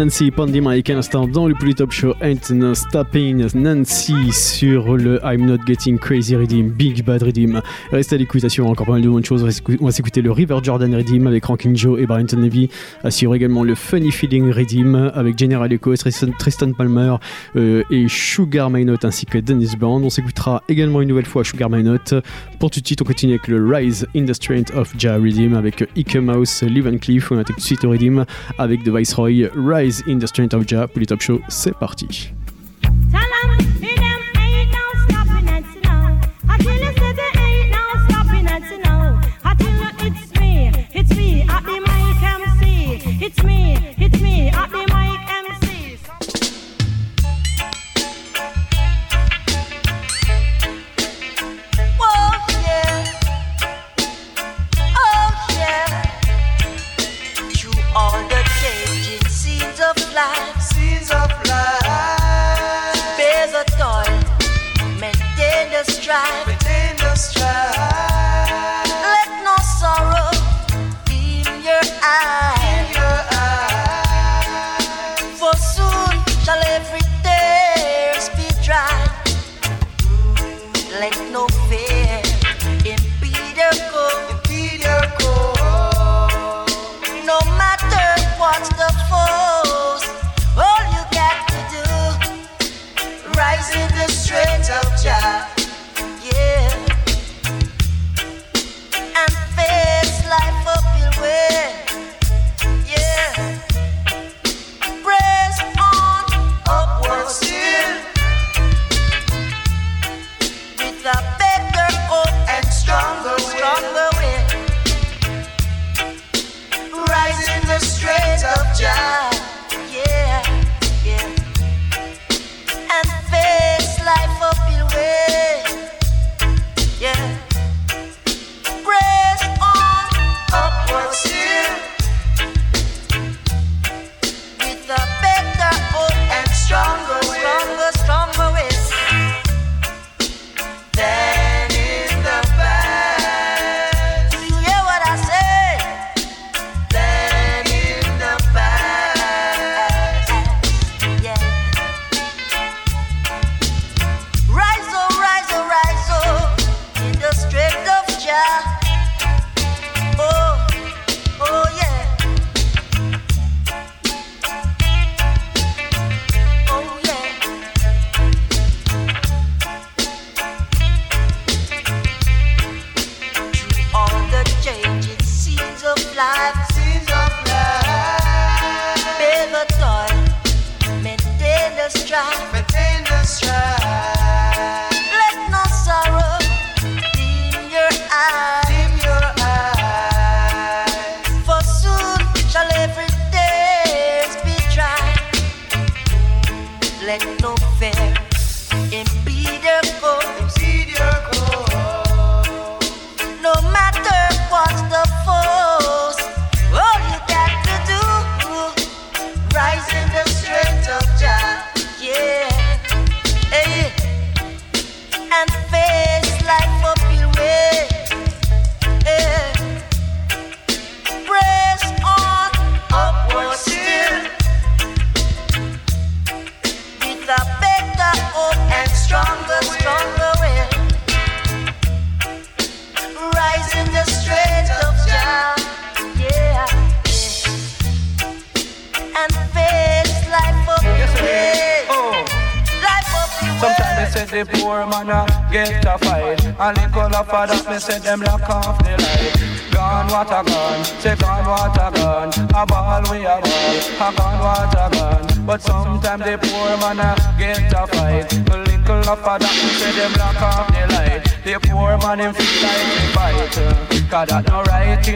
[0.00, 5.20] Nancy, Pandy Mike, à l'instant dans le Polytop Show, Ain't No Stopping Nancy sur le
[5.22, 7.60] I'm Not Getting Crazy Redeem, Big Bad Redeem.
[7.92, 9.42] Restez à l'écoute, assurez encore pas mal de bonnes choses.
[9.78, 12.70] On va s'écouter le River Jordan Redeem avec Ranking Joe et Barrington Levy.
[13.04, 17.16] Assure également le Funny Feeling Redeem avec General Echo, Tristan, Palmer
[17.56, 20.02] euh, et Sugar My Note ainsi que Dennis Brown.
[20.02, 22.14] On s'écoutera également une nouvelle fois Sugar My Note.
[22.58, 25.52] Pour tout de suite, on continue avec le Rise in the Strength of Jah Redeem
[25.52, 27.30] avec Ike Mouse, Live and Cliff.
[27.30, 28.24] On attaque tout de suite au Redeem
[28.56, 30.86] avec The Viceroy, Rise in the Strength of Jah.
[30.86, 32.32] Pull It Up Show, c'est parti.
[33.10, 34.70] Tell 'em it them ain't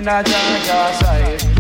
[0.05, 1.55] in a Georgia side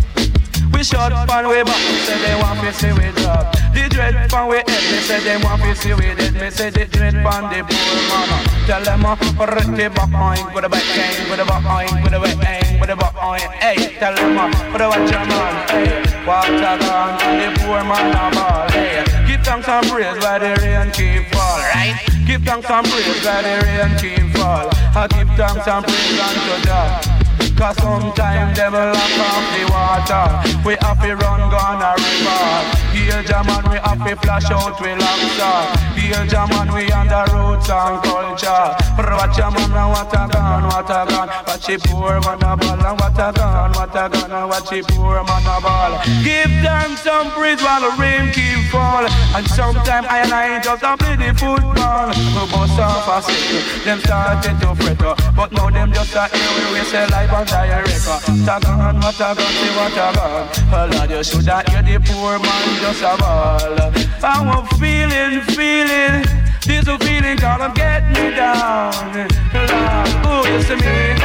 [0.75, 3.47] we shot pan way back, say they want to see we drop.
[3.73, 6.35] The dread pan we head, they say they want to see we dead.
[6.35, 8.43] Me say the dread pan the poor mama.
[8.67, 9.15] Tell them uh,
[9.47, 12.37] run the back on with a back hang, with a back on, with a back
[12.43, 13.39] hang, with a back on.
[13.63, 15.55] Hey, tell them uh, put a watch your man.
[15.71, 18.69] Hey, water gone, and the poor man a ball.
[18.75, 21.97] Hey, give thanks and praise while the rain keep fall, right?
[22.27, 24.69] Give thanks and praise while the rain keep fall.
[24.99, 27.14] I give thanks and praise unto God.
[27.57, 30.27] Cause sometimes them lock off the water.
[30.67, 32.85] We have to run gun a river.
[32.95, 35.57] Hail German, we have to flash out we lobster.
[35.95, 38.67] Hail German, we the roots and culture.
[38.99, 41.29] Watch a man what a gun, what a gun.
[41.47, 44.31] Watch a poor man a ball and what a gun, what a gun.
[44.31, 45.93] And watch a poor man a ball.
[46.23, 49.07] Give them some praise while the rain keep fall.
[49.35, 52.09] And sometimes I and I just a play the football.
[52.11, 55.01] We bust off a sickle, them started to fret.
[55.03, 58.09] uh, But now them just a hear we say live on direct.
[58.09, 58.21] uh.
[58.47, 60.49] Tagan, what a gun, say what a gun.
[60.73, 63.93] Oh Lord, you shoulda hear the poor man just a ball.
[64.23, 66.25] I'm feeling, feeling.
[66.67, 69.29] This a feeling gonna get me down.
[69.53, 71.17] Lord, oh, you see me?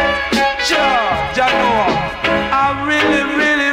[0.67, 1.87] Sure, Jah know.
[2.51, 3.68] I really, really,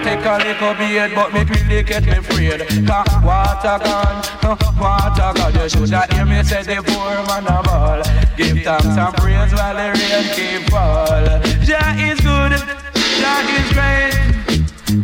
[0.00, 2.60] take a little beard But me really get me afraid.
[2.86, 5.54] Cause water uh, water gone.
[5.54, 8.02] You shoulda hear me say the poor man a ball.
[8.36, 11.26] Give thanks and praise while the rain keep fall.
[11.66, 12.52] Jah is good,
[13.20, 14.26] Jah is great.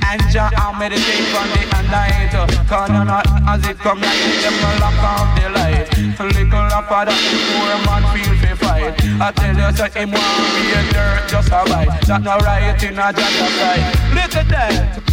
[0.09, 2.33] And Jah I meditate from the night.
[2.69, 7.21] Cause not as it come like Them lock off the light Little up of that
[7.21, 8.95] the poor man feel fi fight.
[9.21, 12.07] I tell you say him want be a dirt just a bite.
[12.07, 13.29] That no right in a Jah
[13.59, 15.12] side Look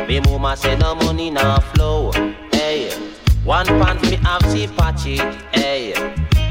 [0.08, 2.12] Me mama say no money now flow.
[2.52, 2.89] Hey,
[3.43, 5.18] one pants me have see patchy.
[5.54, 5.93] Hey,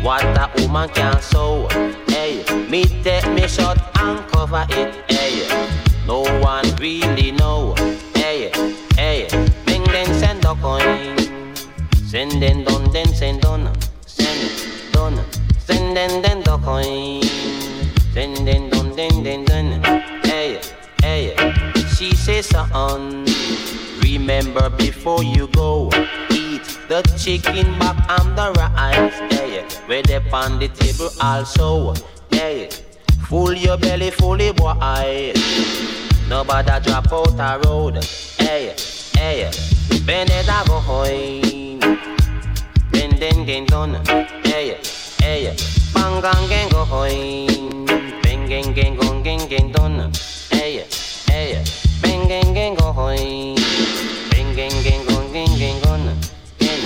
[0.01, 1.67] what a woman can sew.
[2.07, 4.95] Hey, me take me shot and cover it.
[5.11, 5.49] Hey,
[6.07, 7.75] no one really know.
[8.15, 8.53] Hey,
[8.95, 9.27] hey,
[9.67, 11.17] bing then send a coin.
[12.07, 12.65] Send then
[15.69, 17.21] Send then then the coin.
[18.15, 19.83] Send then don then then then.
[20.25, 20.63] Hey,
[21.03, 21.37] hey,
[21.95, 23.27] she says son.
[24.01, 25.91] Remember before you go.
[26.31, 29.13] Eat the chicken back and the rice.
[29.31, 31.93] Hey, where they on the table also.
[32.31, 32.71] Hey,
[33.29, 35.35] full your belly fully boy.
[36.31, 38.03] Nobody drop out a road.
[38.39, 38.75] Hey,
[39.13, 39.51] hey,
[40.09, 41.79] Beneda go home.
[42.91, 43.95] Den den den don.
[44.45, 44.81] Hey,
[45.29, 45.55] hey,
[45.95, 47.85] bang gang gang go home.
[48.23, 50.11] Bang gang gang gong gang gang don.
[50.51, 50.87] Hey,
[51.29, 51.63] hey,
[52.03, 53.57] gang gang go home.
[54.31, 56.05] Bang gang gang gong gang gon.
[56.59, 56.81] Gen,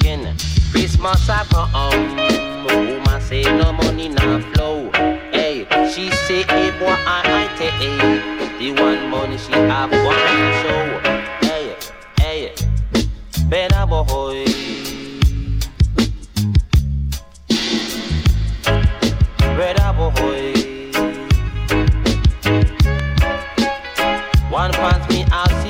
[0.00, 0.36] gen.
[0.72, 2.16] Christmas a come.
[2.64, 4.90] Woman say no money now flow.
[5.36, 7.98] Hey, she say hey boy I I take hey.
[8.58, 10.84] The one money she have one show.
[11.44, 11.76] Hey,
[12.18, 12.54] hey,
[13.50, 14.51] better boy.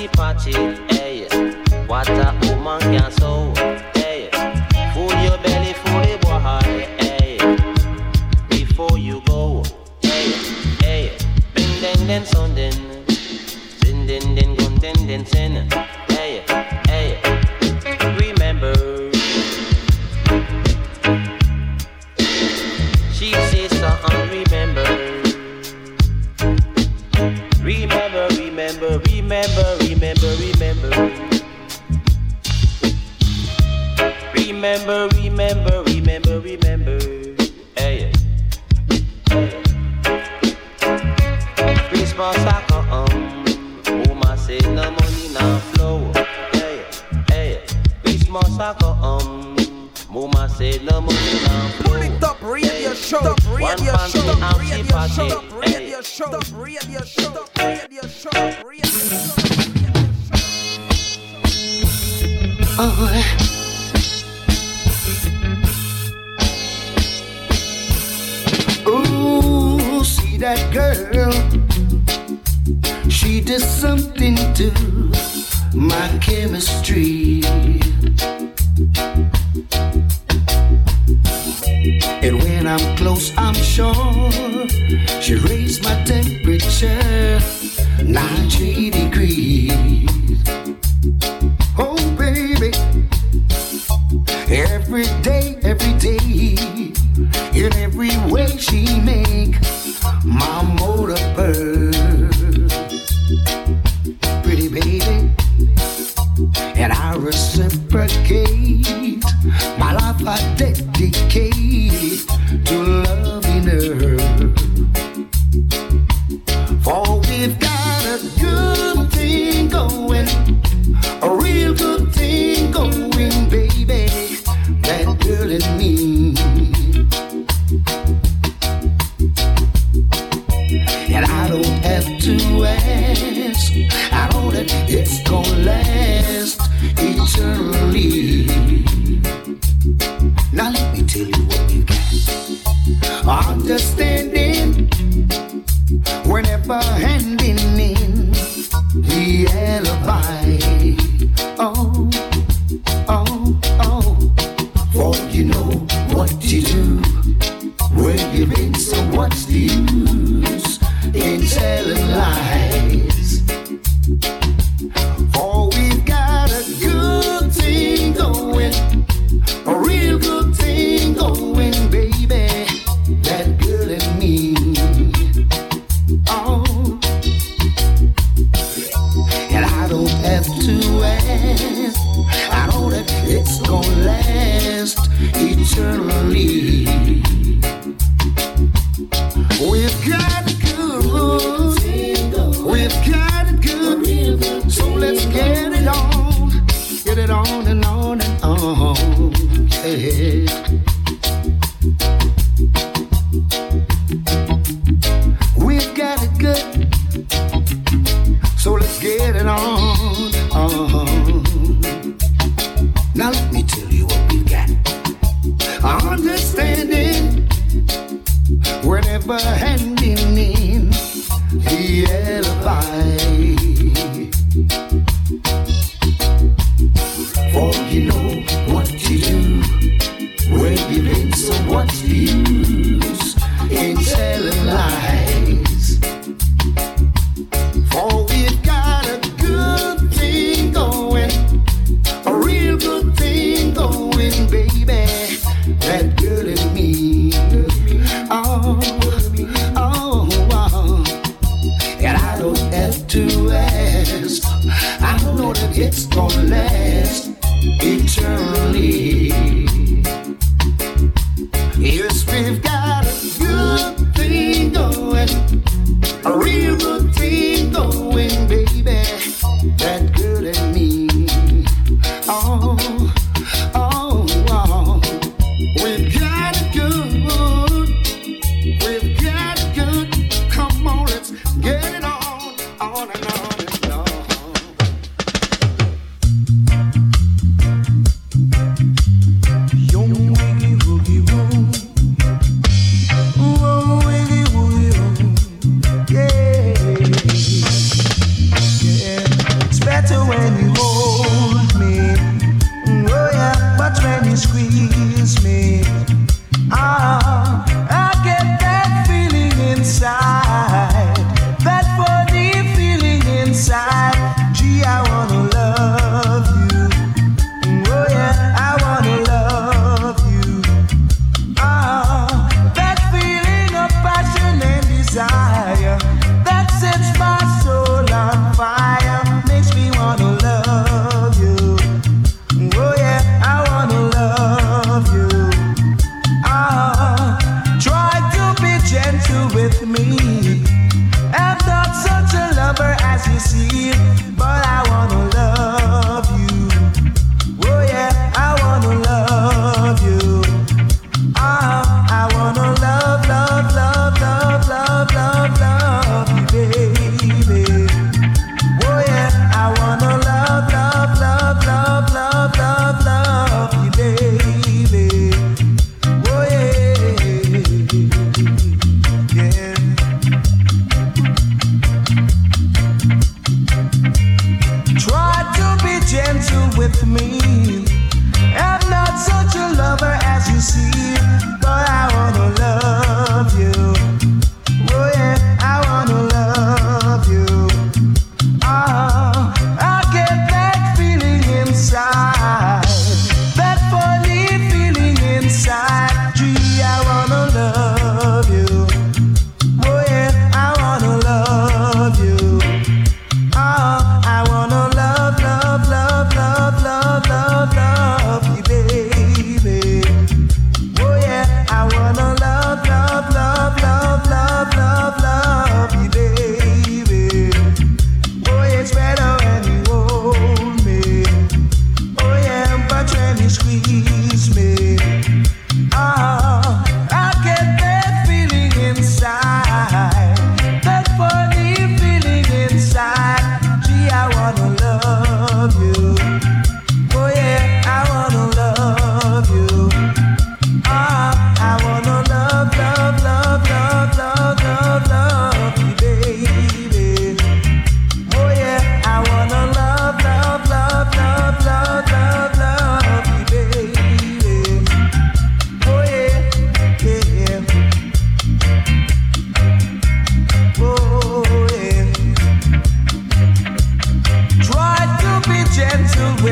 [0.03, 0.95] Me I see patchy.
[0.95, 3.53] Hey, eh, what a woman can sew.
[3.57, 4.31] Eh, hey,
[4.95, 6.41] full your belly fully boy.
[6.65, 7.39] Eh, hey,
[8.49, 9.63] before you go.
[10.01, 10.33] Hey,
[10.81, 11.17] hey,
[11.55, 12.75] bing den den son den
[14.35, 15.69] den gun den den sin.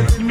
[0.01, 0.30] every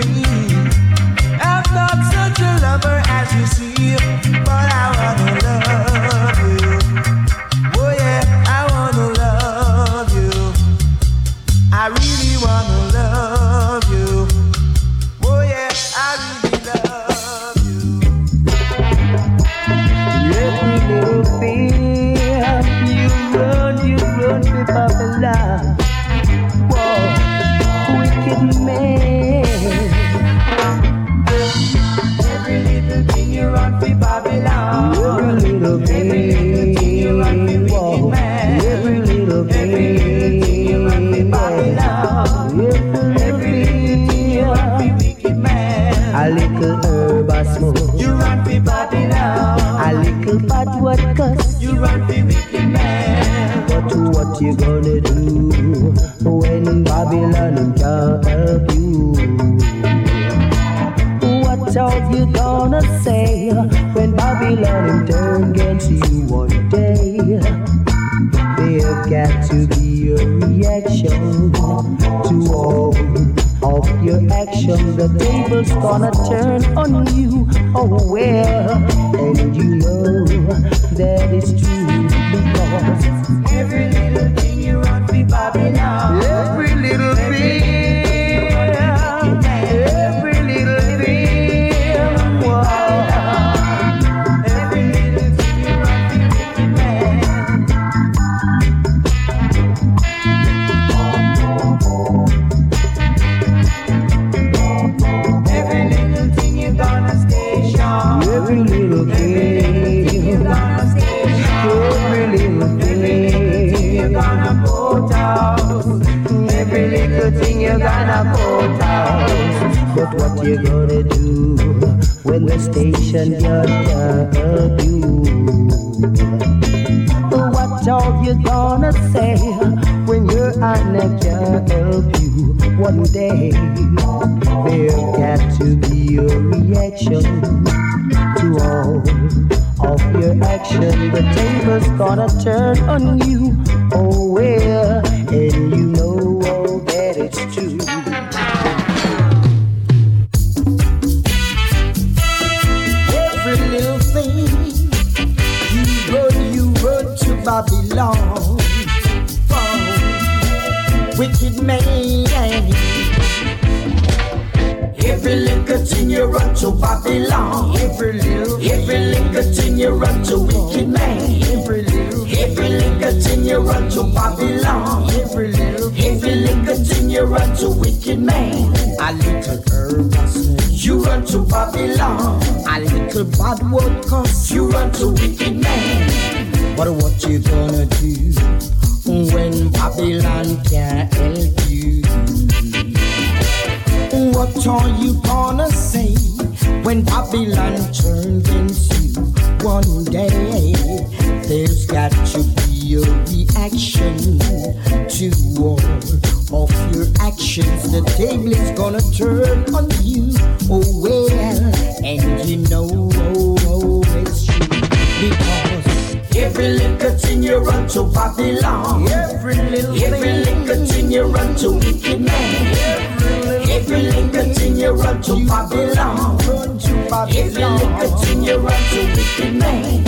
[225.17, 227.35] thing you run to Babylon.
[227.35, 230.05] Every little thing you run to wicked man.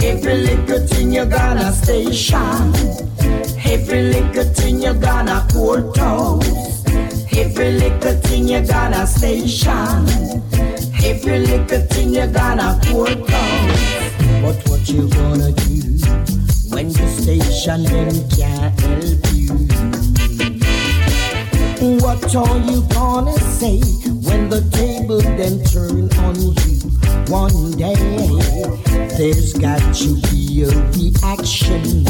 [0.00, 2.72] Every little thing you gonna station.
[3.64, 6.84] Every little thing you're gonna court house.
[7.36, 10.06] Every little thing you gonna station.
[11.04, 13.98] Every little thing you're gonna court house.
[14.42, 15.67] But what you gonna do
[17.28, 19.52] station them can't help you?
[22.00, 23.80] What are you gonna say
[24.24, 26.78] when the table then turn on you
[27.28, 28.00] one day?
[29.18, 32.06] There's got to be a reaction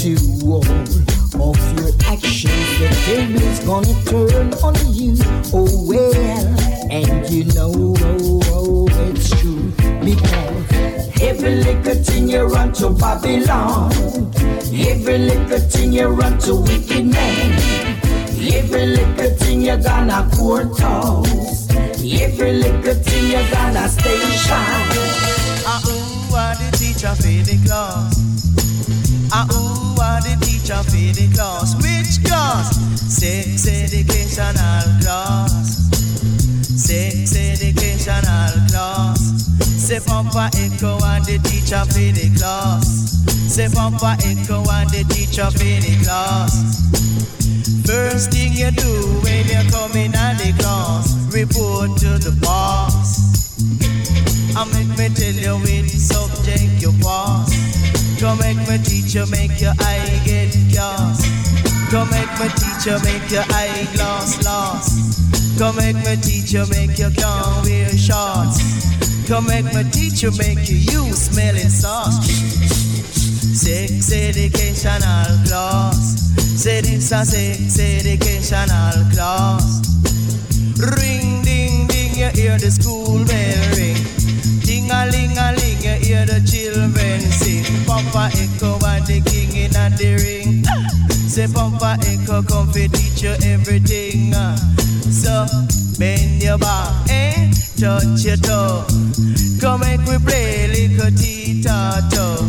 [0.00, 0.12] to
[0.46, 2.68] all of your actions.
[2.78, 5.16] The table is gonna turn on you.
[5.52, 6.46] Oh well,
[6.92, 9.72] and you know oh, oh, it's true
[10.04, 10.55] because
[11.26, 13.92] every little thing you run to Babylon,
[14.72, 17.96] every little thing you run to wicked man.
[18.38, 21.68] Every little thing you gonna courthouse.
[21.72, 24.64] Every little thing you gonna station.
[25.66, 28.14] Ah, who are the teacher for the class?
[29.32, 31.74] Ah, who are the teacher for the class?
[31.82, 32.76] Which class?
[33.00, 35.90] Sex educational class.
[36.76, 39.45] Sex educational class.
[39.86, 43.22] Say Papa Echo and the teacher for the class.
[43.46, 46.90] Say Papa Echo and the teacher for the class.
[47.86, 48.90] First thing you do
[49.22, 53.62] when you come in at the class, report to the boss.
[54.58, 57.54] I make me tell you which subject you pass.
[58.18, 61.30] Come make me teach you, make your eye get cast.
[61.94, 65.22] Come make me teach you, make your eyeglass lost.
[65.62, 69.05] Come make me teach you, make you can't wear shorts.
[69.26, 72.26] Come make me teach you, make you use smelling sauce.
[73.58, 76.30] Sex educational class.
[76.62, 79.82] Say this a sex educational class.
[80.78, 83.98] Ring ding ding, you hear the school bell ring.
[84.62, 87.64] Ding a ling a ling, you hear the children sing.
[87.84, 90.62] Papa echo and the king in the ring.
[91.10, 94.34] Say Papa echo come fi teach you everything.
[94.34, 94.56] uh.
[95.10, 95.46] So
[95.98, 97.35] bend your back and
[97.76, 98.84] touch your toe.
[99.60, 102.42] Come make we play little tita-toe.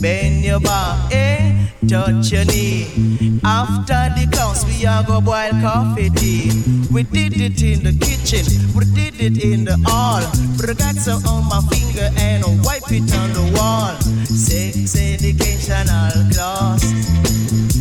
[0.00, 1.88] Bend your back and eh?
[1.88, 3.38] touch your knee.
[3.44, 6.50] After the class, we are go boil coffee tea.
[6.92, 8.44] We did it in the kitchen,
[8.74, 10.22] we did it in the hall.
[10.58, 13.94] Put a got some on my finger and I wipe it on the wall.
[14.26, 17.71] Sex educational class.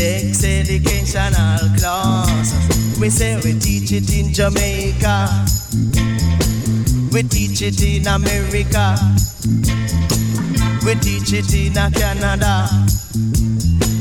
[0.00, 2.98] Sex educational class.
[2.98, 5.28] We say we teach it in Jamaica.
[7.12, 8.96] We teach it in America.
[10.86, 12.66] We teach it in Canada.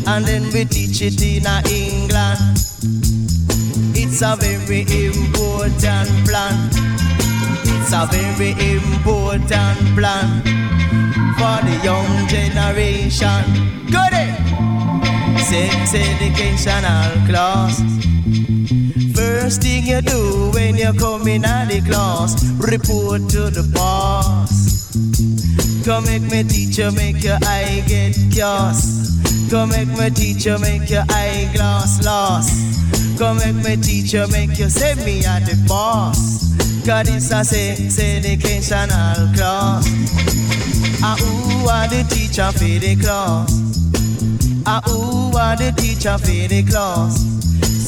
[0.08, 2.56] And then we teach it in England.
[3.92, 6.70] It's a very important plan.
[7.76, 10.44] It's a very important plan
[11.36, 13.68] for the young generation.
[13.92, 14.69] It?
[15.42, 17.82] Sex educational class.
[19.16, 24.92] First thing you do when you come in at the class, report to the boss.
[25.86, 29.50] Come make me teacher, make your eye get cast.
[29.50, 33.18] Come make me teacher, make your eyeglass lost.
[33.18, 36.54] Come make me teacher, make you say me at the boss.
[36.86, 39.88] Cause it's a sex educational class.
[41.02, 43.60] Ah, who are the teacher for the class?
[44.72, 47.26] Ah, who are the teacher for the class?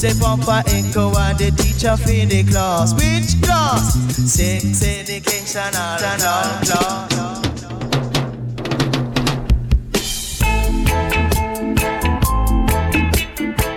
[0.00, 2.92] Say Papa Echo are the teacher for the class.
[2.94, 3.94] Which class?
[4.16, 6.72] Sex educational class.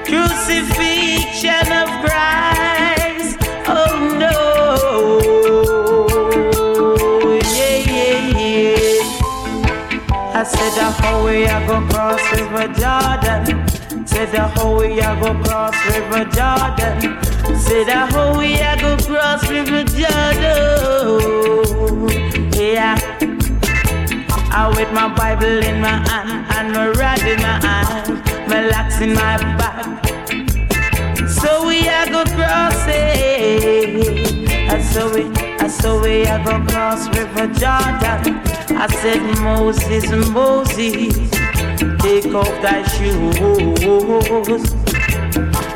[0.08, 2.15] Crucifixion of Christ.
[14.16, 16.96] Said the whole way I go cross River Jordan.
[17.60, 21.28] Said the whole way I go cross River Jordan.
[22.54, 22.96] Yeah.
[24.52, 29.02] I with my Bible in my hand and my rod in my hand, my locks
[29.02, 29.84] in my back.
[31.28, 34.26] So we a go cross it.
[34.96, 35.24] Saw we,
[35.60, 38.40] I saw we a go cross River Jordan.
[38.78, 41.18] I said Moses, Moses,
[42.06, 43.36] take off thy shoes.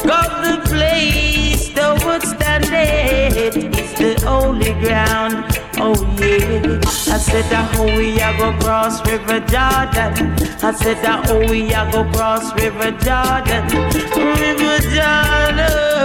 [0.10, 5.36] Cause the place thou would stand it is the holy ground.
[5.78, 7.16] Oh yeah.
[7.16, 10.12] I said that oh we a go cross River Jordan.
[10.62, 13.64] I said that oh we a go cross River Jordan.
[14.44, 16.00] River Jordan.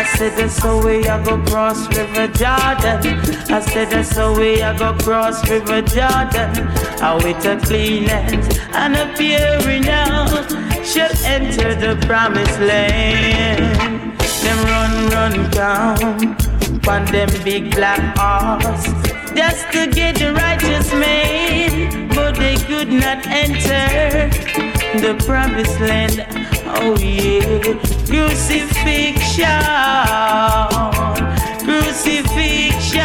[0.00, 3.20] I said that's how we a go cross River Jordan.
[3.52, 6.50] I said that's how we a go cross River Jordan.
[7.02, 10.26] I with a clean hands and a pure renown
[10.82, 14.18] shall enter the promised land.
[14.42, 16.34] Them run, run down
[16.88, 18.86] on them big black horse
[19.34, 24.30] just to get the righteous man, but they could not enter
[24.98, 26.59] the promised land.
[26.76, 27.60] Oh yeah,
[28.06, 29.46] crucifixion,
[31.64, 33.02] crucifixion,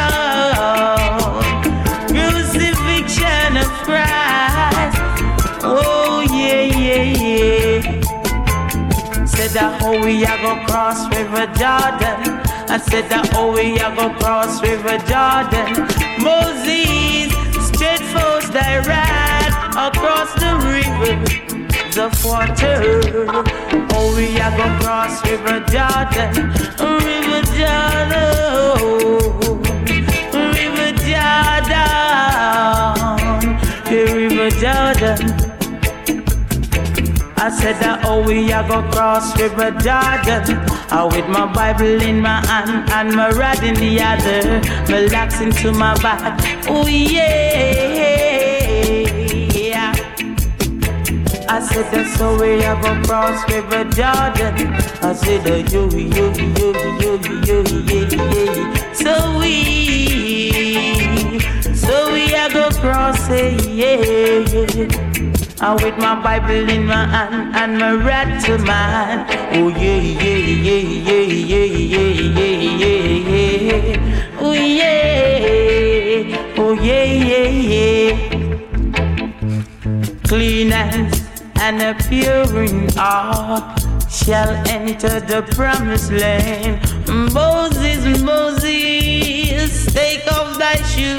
[2.08, 4.98] crucifixion of Christ.
[5.64, 7.82] Oh yeah, yeah, yeah.
[9.26, 12.42] Said that oh we a go cross River Jordan.
[12.68, 15.88] I said that oh we a go cross River Jordan.
[16.24, 17.34] Moses
[17.68, 18.02] straight
[18.56, 21.65] thy ride across the river
[21.98, 23.02] of water.
[23.92, 26.52] Oh we a go cross River Jordan.
[26.80, 28.36] River Jordan.
[30.56, 31.86] River Jordan.
[33.88, 35.20] Yeah, River Jordan.
[37.38, 40.60] I said that oh we a go cross River Jordan.
[40.92, 44.62] I with my Bible in my hand and my rod in the other,
[44.92, 46.42] relaxing to my back.
[46.68, 48.25] Oh yeah.
[51.56, 54.76] I said that's how we have a cross river Jordan.
[55.02, 57.64] I said a yo yo yo yo yo yo
[58.91, 59.56] So we,
[61.73, 63.95] so we are go cross it, yeah,
[64.52, 65.61] yeah.
[65.61, 69.26] I with my Bible in my hand and my rat to mine.
[69.56, 70.36] Oh yeah, yeah,
[70.68, 72.52] yeah, yeah, yeah, yeah,
[72.82, 72.99] yeah,
[73.32, 74.41] yeah.
[74.41, 78.11] Oh yeah, oh yeah, yeah, yeah.
[80.27, 81.25] Clean and
[81.61, 82.45] and a pure
[82.95, 86.82] heart shall enter the promised land.
[87.34, 91.15] Moses, Moses, take off thy shoe.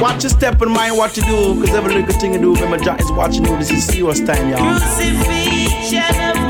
[0.00, 2.78] Watch your step and mind what you do, cause every little thing you do, remember
[2.78, 3.56] Jah is watching you.
[3.56, 4.78] This is serious time, y'all.
[4.78, 6.45] Crucifixion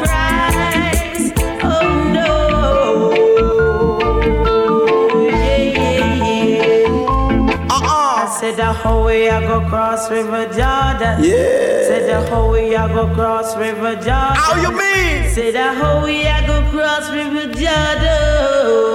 [8.47, 11.25] I said the whole way I go cross River Jordan.
[11.25, 11.83] Yeah.
[11.83, 14.07] Said the whole way I go cross River Jordan.
[14.07, 15.35] How you mean?
[15.35, 18.87] Said the whole way I go cross River Jordan.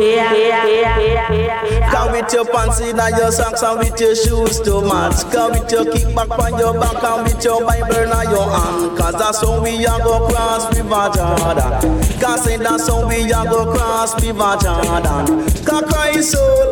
[0.00, 1.90] Yeah, yeah, yeah, yeah, yeah.
[1.92, 5.30] Come with your pants in and your socks and with your shoes to match.
[5.30, 8.96] Come with your kick back on your back and with your Bible in your hand.
[8.96, 12.00] Cause that's how we a go cross River Jordan.
[12.18, 15.44] Cause say that's how we a go cross River Jordan.
[15.64, 16.71] Cause Christ soul,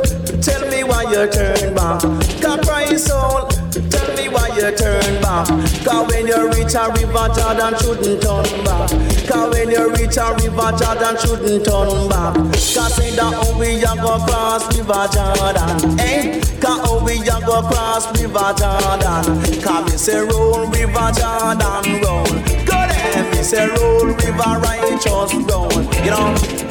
[0.90, 2.02] why you turn back.
[2.42, 5.46] Cause Christ soul, tell me why you turn back.
[5.86, 8.90] Cause when you reach a River Jordan, shouldn't turn back.
[9.30, 12.34] Cause when you reach a River Jordan, shouldn't turn back.
[12.34, 16.00] Cause say that we a go cross River Jordan.
[16.00, 16.42] Eh?
[16.60, 19.62] Cause we a go cross River Jordan.
[19.62, 22.26] Cause me say roll River Jordan roll.
[22.66, 25.70] Go there, me say roll River righteous roll.
[26.04, 26.69] You know.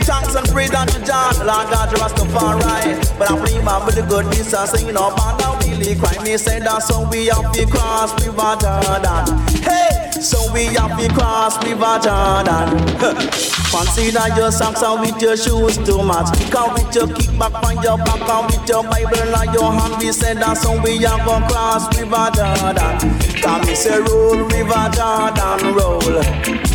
[0.00, 3.18] Give thanks and praise unto John, Lord God, Rastafari.
[3.18, 5.94] But I believe I'm with the good this I say, you know, man, now really
[5.94, 6.16] cry.
[6.24, 9.28] Me say that so we have to cross River Jordan.
[9.60, 12.80] Hey, so we have to cross River Jordan.
[13.70, 16.32] Fancy that your socks and with your shoes too much.
[16.50, 20.00] Come with your kick back on your back and with your Bible in your hand.
[20.00, 22.96] We say that so we have to cross River Jordan.
[23.42, 26.69] Come me say roll River Jordan roll.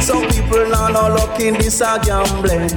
[0.00, 2.68] Some people now no luck in this a gambling.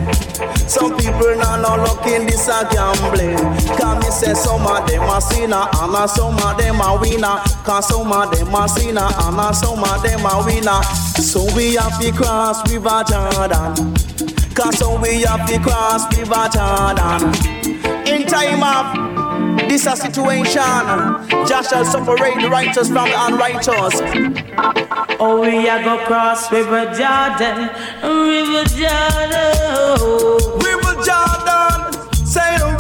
[0.68, 3.38] Some people now no luck in this a gambling.
[3.78, 7.38] Can me say some of them a sinner and a some of them a winner.
[7.64, 10.84] Cause some of them a sinner and a some of them a winner.
[11.18, 13.96] So we have to cross River Jordan.
[14.54, 17.34] Cause so we have to cross River Jordan.
[18.06, 19.13] In time of
[19.68, 20.62] this is a situation,
[21.48, 24.02] Josh shall separate the righteous from the unrighteous.
[25.20, 27.70] Oh, we a go cross River Jordan,
[28.04, 30.04] River Jordan.
[30.60, 32.73] River Jordan, say the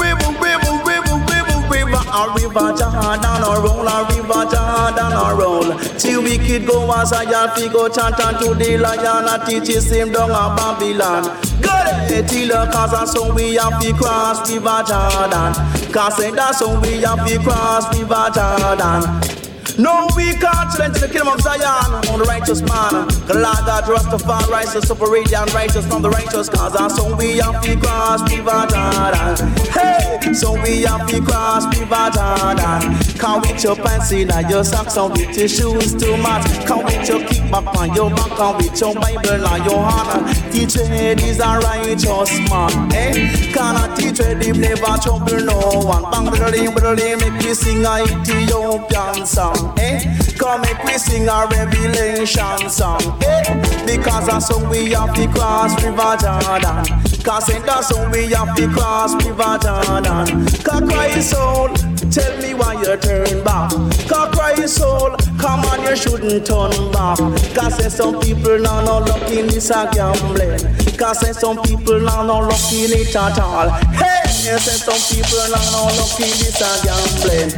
[2.13, 5.69] a river Jordan, or roll a river Jordan, or roll.
[5.97, 10.11] Till wicked go as a yard, fi go chant unto the lion, and teaches him
[10.11, 11.23] down a Babylon.
[11.61, 15.53] Good till the cause and so we have to cross River Jordan.
[15.91, 19.42] Cause say that's how we have to cross River Jordan.
[19.77, 23.07] No, we can't enter the kingdom of Zion on the righteous man.
[23.25, 26.47] The Lord God Rastafari righteous, separate the unrighteous from the righteous.
[26.47, 29.33] Cause that's how we have to cross River Jordan.
[29.73, 33.01] Hey, so we have to cross River Jordan.
[33.17, 36.45] Come with your pants in and your socks and with your shoes too much.
[36.67, 40.53] Come with your kick back on your back and with your Bible and your hand.
[40.53, 42.93] Teach head is a righteous man.
[42.93, 43.51] Eh?
[43.53, 46.05] Cannot teach him never trouble no one.
[46.11, 49.62] Bang, bang, bang, bang, make me sing a Ethiopian song.
[49.77, 50.17] Eh?
[50.37, 53.01] Come make me sing a revelation song.
[53.23, 53.85] Eh?
[53.85, 57.03] Because that's how we have to cross River Jordan.
[57.23, 60.45] Cause in that's how we have to cross River Jordan.
[60.63, 61.69] Cause Christ soul,
[62.11, 63.71] tell me why you turn back.
[64.09, 67.17] Cause Christ soul, come on, you shouldn't turn back.
[67.55, 70.59] Cause there's some people now not in this a gambling.
[70.97, 73.69] Cause there's some people now not lucky in it at all.
[73.69, 74.23] Hey!
[74.45, 77.49] And some people now not lucky in this a gambling.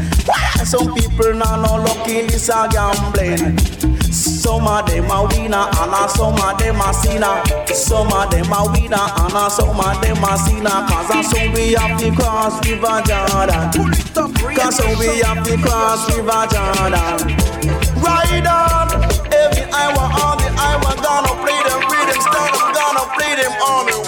[0.65, 3.57] Some people now not lucky in this a gambling.
[4.11, 7.41] Some of them are winner and some of them are sinner.
[7.73, 10.85] Some of them are winner and some of them are sinner.
[10.85, 13.71] Cause that's how we have to cross River Jordan.
[14.55, 17.35] Cause how we have to cross River Jordan.
[17.97, 18.87] Ride on,
[19.33, 21.84] every hour on the hour, gonna play them
[23.43, 23.99] on the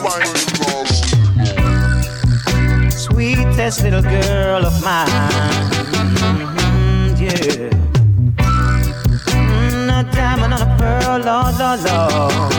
[2.90, 5.10] Sweetest little girl of mine.
[5.91, 7.70] Mhm, yeah.
[9.28, 12.54] Mm, a diamond and a pearl, Lord, Lord, Lord.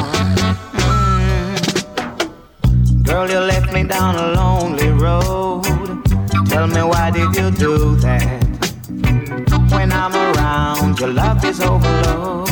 [0.76, 1.56] Mm.
[3.04, 5.64] Girl, you left me down a lonely road.
[6.50, 8.44] Tell me why did you do that?
[9.70, 12.50] When I'm around, your love is overload.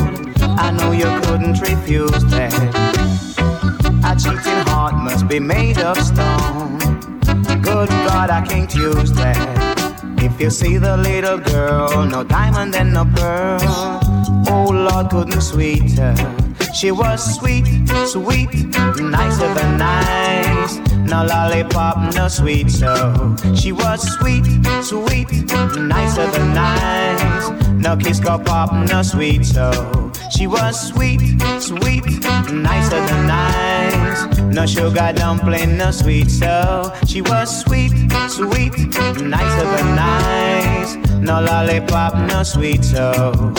[0.58, 3.15] I know you couldn't refuse that.
[4.04, 6.78] A cheating heart must be made of stone.
[7.62, 9.36] Good God, I can't use that.
[10.18, 13.60] If you see the little girl, no diamond and no pearl.
[14.48, 16.45] Oh Lord, couldn't sweet her.
[16.76, 17.64] She was sweet,
[18.06, 18.52] sweet,
[19.00, 20.76] nicer than nice.
[21.08, 23.34] No lollipop, no sweet so.
[23.54, 24.44] She was sweet,
[24.82, 25.32] sweet,
[25.78, 27.48] nicer than nice.
[27.72, 30.12] No kiss go pop, no sweet so.
[30.30, 31.20] She was sweet,
[31.60, 32.04] sweet,
[32.52, 34.38] nicer than nice.
[34.40, 36.92] No sugar dumpling, no sweet so.
[37.06, 37.92] She was sweet,
[38.28, 38.76] sweet,
[39.22, 40.96] nicer than nice.
[41.22, 43.54] No lollipop, no sweet so.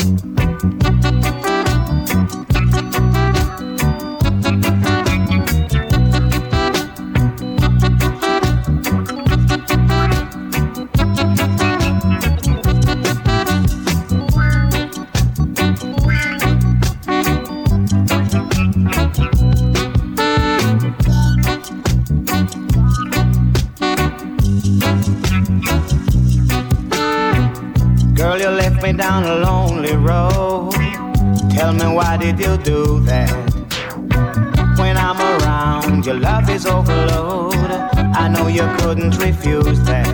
[38.27, 40.13] I know you couldn't refuse that.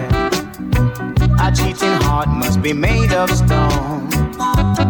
[1.42, 4.08] A cheating heart must be made of stone.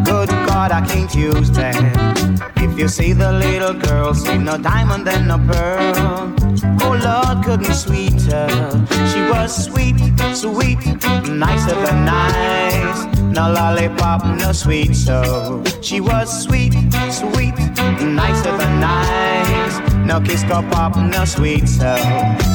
[0.04, 2.52] Good God, I can't use that.
[2.58, 6.36] If you see the little girl, see no diamond and no pearl.
[6.82, 8.50] Oh Lord, couldn't sweet her.
[9.08, 9.96] She was sweet,
[10.36, 10.84] sweet,
[11.26, 13.06] nicer than nice.
[13.22, 15.64] No lollipop, no sweet so.
[15.82, 16.74] She was sweet,
[17.10, 17.56] sweet,
[18.04, 19.93] nicer than nice.
[20.06, 21.96] No kiss go pop, no sweet so.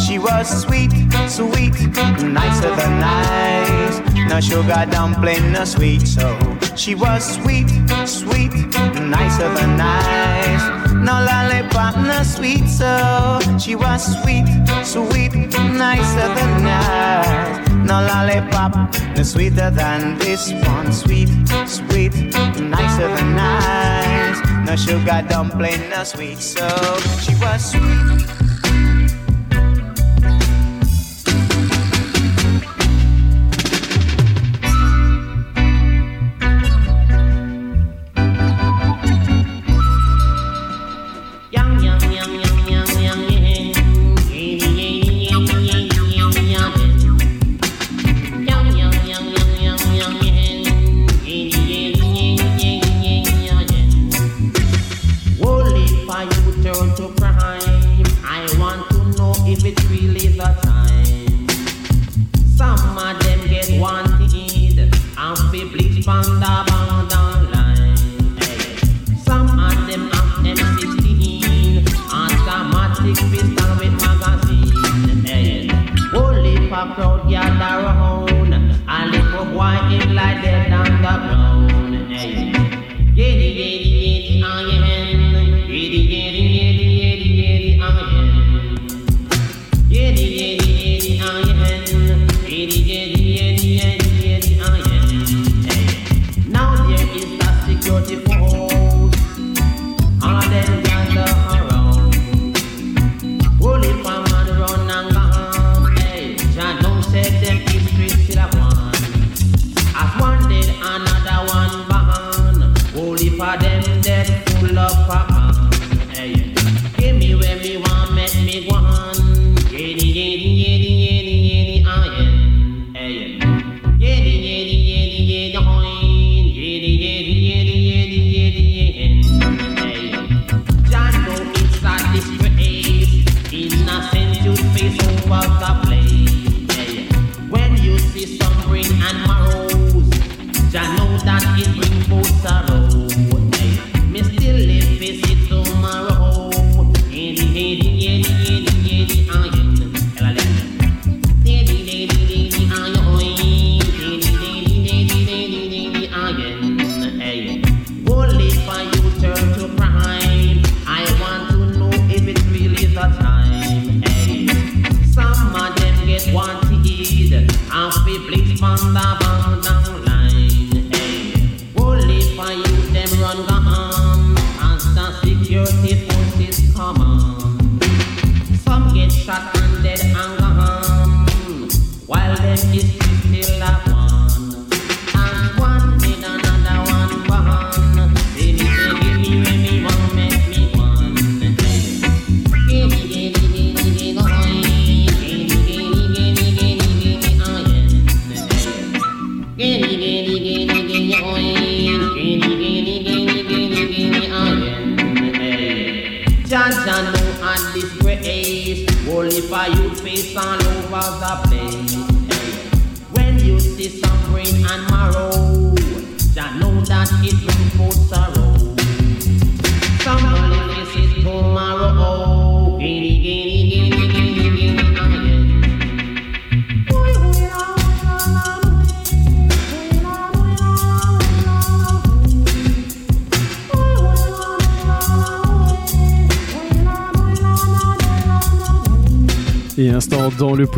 [0.07, 0.91] She was sweet,
[1.29, 1.75] sweet,
[2.23, 3.99] nicer than nice.
[4.29, 6.39] No sugar dumpling, no sweet so.
[6.77, 7.69] She was sweet,
[8.07, 8.53] sweet,
[9.01, 10.93] nicer than nice.
[10.95, 13.39] No lollipop, no sweet so.
[13.59, 14.47] She was sweet,
[14.85, 17.68] sweet, nicer than nice.
[17.89, 18.75] No lollipop,
[19.17, 20.93] no sweeter than this one.
[20.93, 21.31] Sweet,
[21.67, 22.13] sweet,
[22.61, 24.39] nicer than nice.
[24.67, 26.69] No sugar dumpling, no sweet so.
[27.23, 28.48] She was sweet.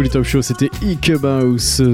[0.01, 1.13] Le Polytop Show, c'était Ike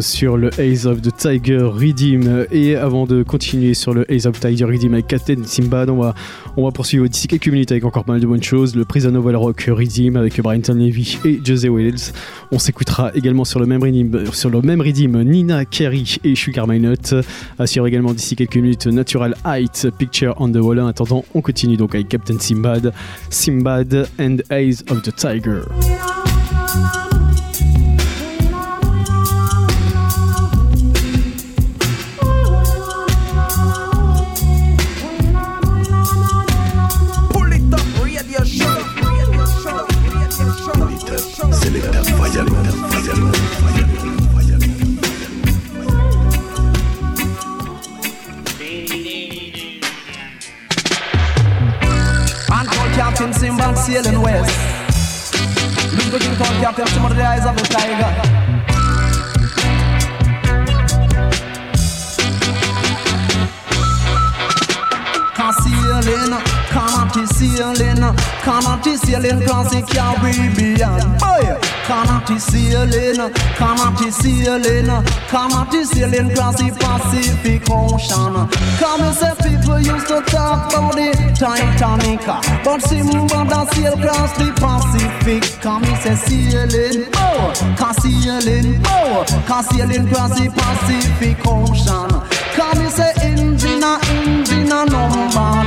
[0.01, 2.47] sur le Ace of the Tiger Redeem.
[2.53, 5.97] Et avant de continuer sur le Ace of the Tiger Redeem avec Captain Simbad, on
[5.97, 6.15] va,
[6.57, 8.77] on va poursuivre d'ici quelques minutes avec encore pas mal de bonnes choses.
[8.77, 12.13] Le Prison of Rock Redeem avec Brenton Levy et Jose Wells.
[12.53, 16.69] On s'écoutera également sur le même Redeem, sur le même Redeem Nina Carey et Sugar
[16.69, 17.15] My Nut.
[17.59, 20.79] Assure également d'ici quelques minutes Natural Height Picture on the Wall.
[20.79, 22.93] En attendant, on continue donc avec Captain Simbad,
[23.31, 25.63] Simbad and Ace of the Tiger.
[56.67, 58.36] You call Captain Simba the eyes of the tiger.
[67.57, 71.01] Sailing, can't sailing the Caribbean.
[71.19, 71.57] Boy,
[71.87, 74.87] can't sailing, can't sailing,
[75.29, 78.35] can't sailing the Pacific Ocean.
[78.79, 82.27] Come and say people used to talk about the Titanic,
[82.65, 85.61] but Simba that sail across the Pacific.
[85.63, 92.11] Come and say sailing, oh, can sailing, oh, can sailing cross the Pacific Ocean.
[92.55, 95.66] Come and say engine, engine number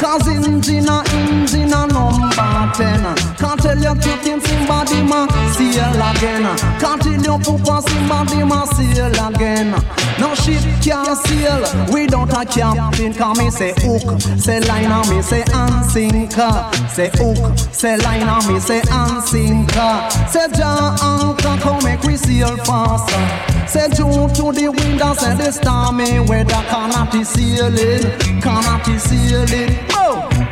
[0.00, 3.02] cause engine engine number ten.
[3.36, 6.44] Can't tell you Captain Simba the man sail again.
[6.80, 9.70] Can't tell you Papa Simba the man sail again.
[10.18, 11.60] No ship can sail
[11.92, 12.62] without a captain.
[12.62, 16.70] Ah, ah, ah, come me say hook, say line and me say and sinker.
[16.88, 20.08] Say hook, say line and me say and sinker.
[20.28, 23.55] Say John anchor come make we sail faster.
[23.68, 28.96] Say June to the wind and say the stormy weather cannot be sailing, cannot be
[28.98, 29.95] sailing.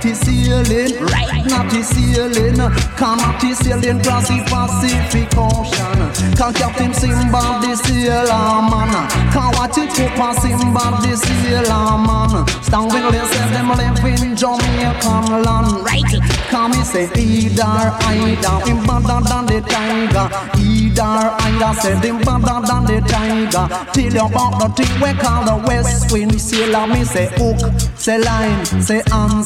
[0.05, 1.47] The sailing, right?
[1.47, 2.61] Not the sailing,
[3.01, 5.97] cannot be sailing across the Pacific Ocean.
[6.37, 8.93] Can Captain Simba the sailor man?
[9.33, 12.45] Can watch it past Simba the sailor man?
[12.61, 16.05] Stand with them say them live in Jamaican land, right?
[16.51, 20.29] Can me say either either, him better than the tiger.
[20.61, 21.17] Either
[21.49, 23.67] either, say them better than the tiger.
[23.95, 26.87] Till you about the thing we call the West Wind sailor.
[26.89, 27.59] Me say hook,
[27.97, 29.45] say line, say and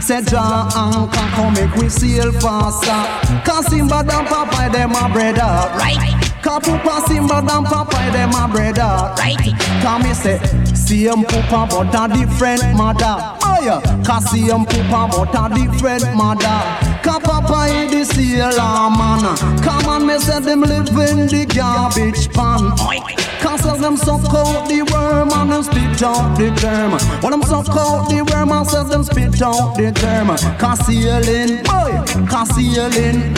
[0.00, 3.50] say draw anchor, come make we sail faster.
[3.50, 6.33] Cause Simba and Popeye them a brother, right?
[6.44, 9.38] Cause Papa Simba and Popeye them a brother, right?
[9.80, 10.38] Cause me say
[10.74, 13.16] same Papa but a different mother.
[13.42, 16.60] Oh yeah, cause same Papa but a different mother.
[17.02, 19.24] Cause Papa is the sailor man.
[19.62, 22.76] Come on, me say them live in the garbage pan.
[23.40, 26.92] Cause of them suck out the worm and them spit out the germ.
[27.22, 30.28] When them suck out the worm and say them spit out the germ.
[30.58, 31.92] Cause sailing, boy,
[32.26, 33.34] cause sailing,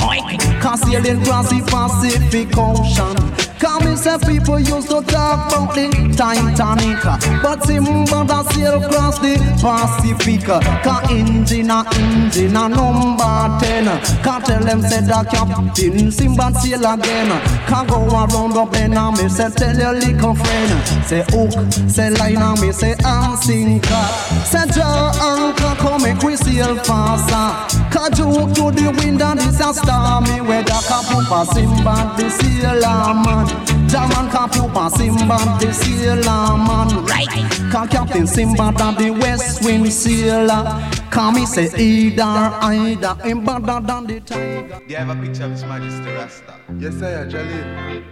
[0.61, 2.96] cause sailing across the Pacific Ocean.
[2.97, 7.03] Cause me say people used to talk about the Titanic.
[7.43, 10.45] But Simba that sail across the Pacific.
[10.47, 13.85] Cause engine a engine a number ten.
[14.23, 17.31] Cause tell them say that Captain Simba sail again.
[17.67, 20.71] Cause go around the bend and me say tell your little friend.
[21.05, 21.53] Say hook,
[21.89, 24.05] say line and me say and sinker.
[24.45, 27.47] Say draw anchor come make we sail faster
[27.91, 33.15] Cause joke to the wind and this a stormy weather Cause Papa Simba the sailor
[33.25, 33.47] man
[33.89, 37.29] German can Papa Simba the sailor man Right
[37.73, 40.65] Cause Captain Simba that the west wind sailor
[41.11, 45.53] Cause me say either either Him better than the tiger They have a picture of
[45.53, 46.55] His Majesty Rasta.
[46.79, 48.05] Yes, I am, Jalil.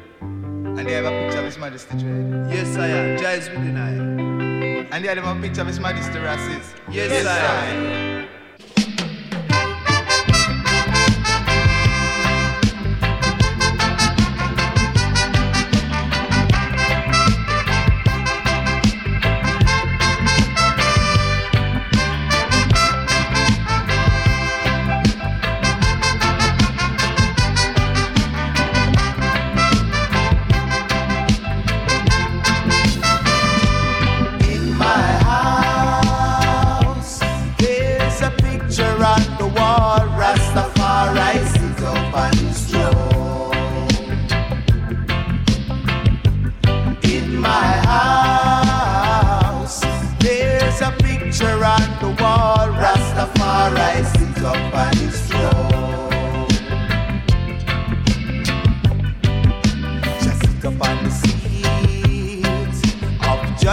[0.78, 2.52] And they have a picture of His Majesty Dread.
[2.52, 3.18] Yes, I am.
[3.18, 4.53] Jah is within I.
[4.90, 6.74] And they have a picture of His Majesty Rasis.
[6.90, 8.43] Yes, I am.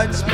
[0.07, 0.30] Judgment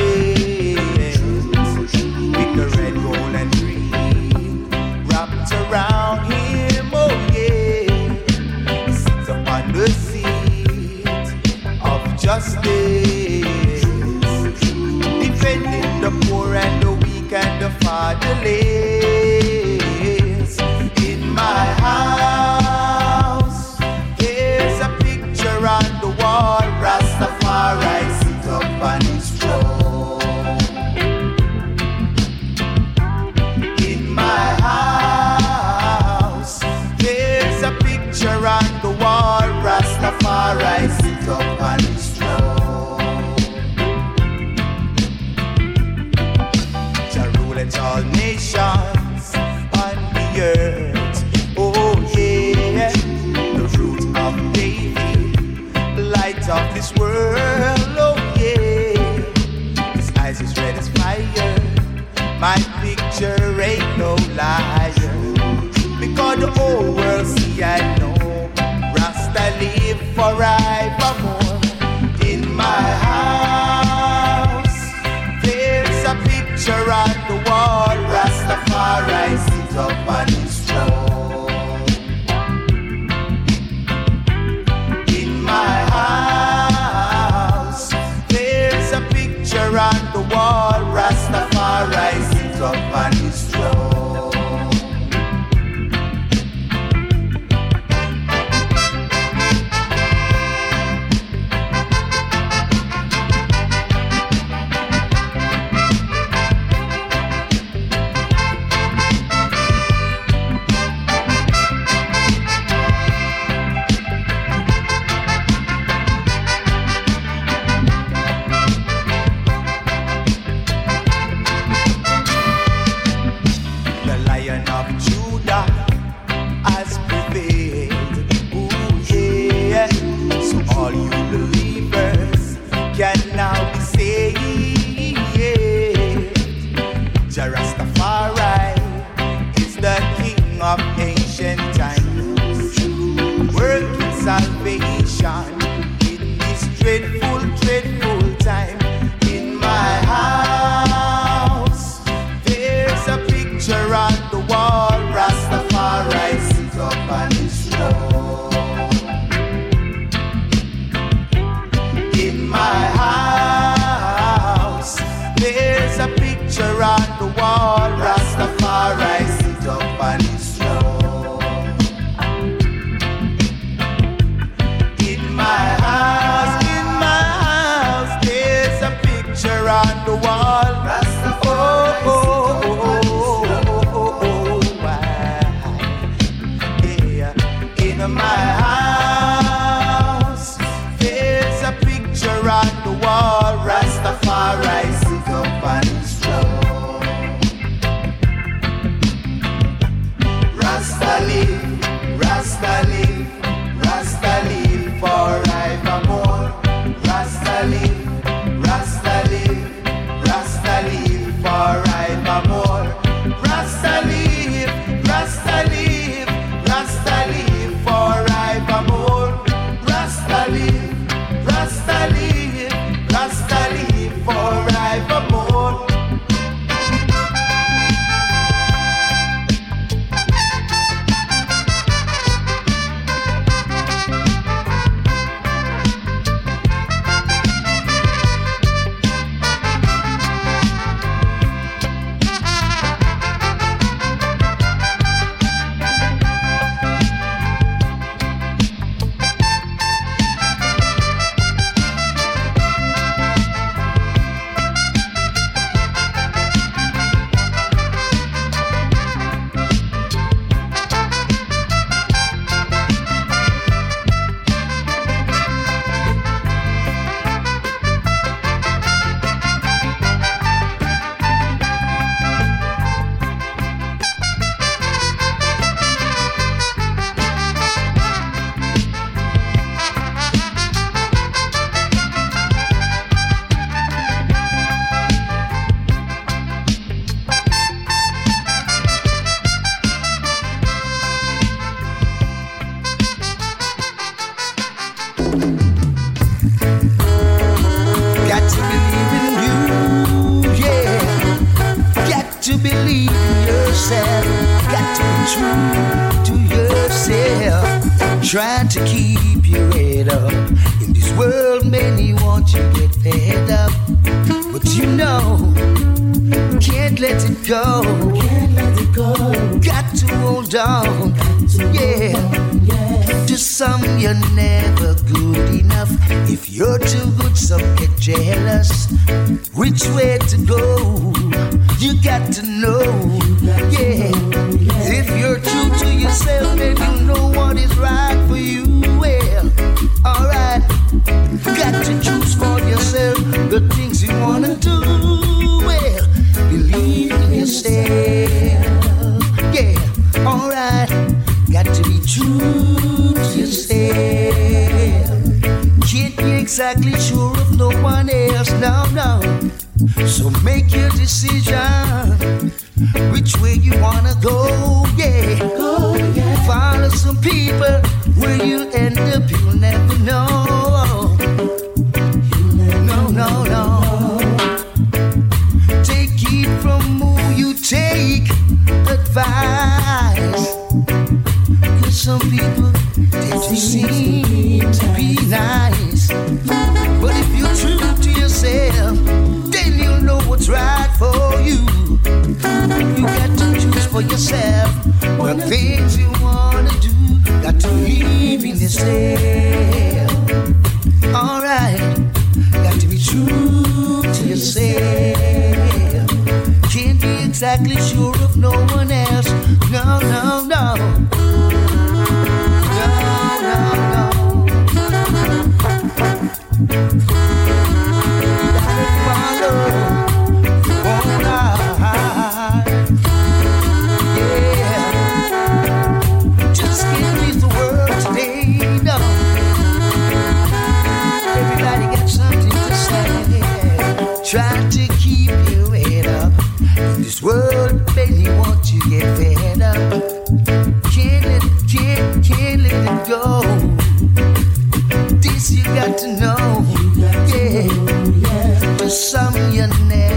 [448.88, 450.07] some you're never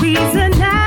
[0.00, 0.77] reason now.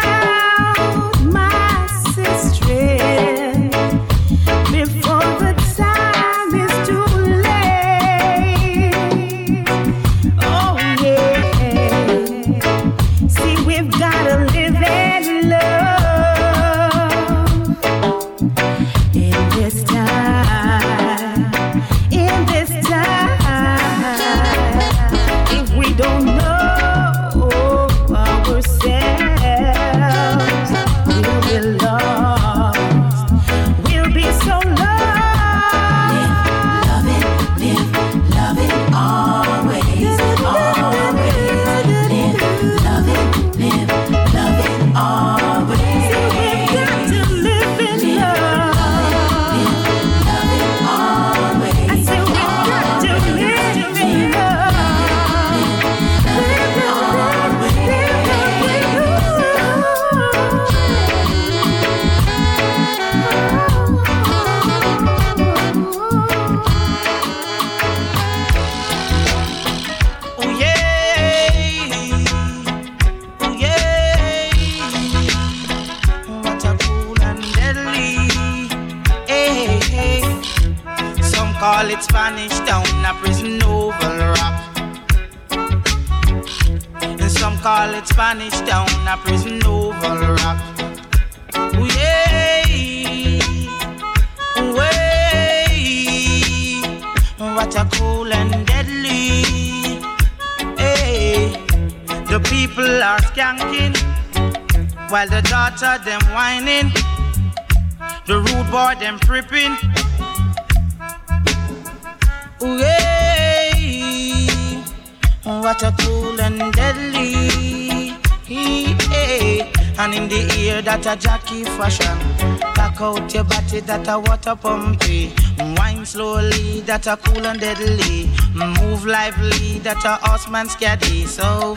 [123.92, 125.34] That a water pumpy.
[125.78, 128.30] Wine slowly that a cool and deadly.
[128.54, 131.26] Move lively that a horseman scary.
[131.26, 131.76] So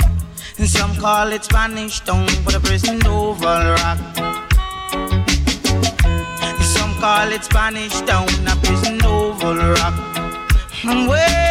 [0.59, 3.99] some call it Spanish town, but a prison oval rock.
[6.63, 9.97] Some call it Spanish town, a prison oval rock.
[11.11, 11.44] Way,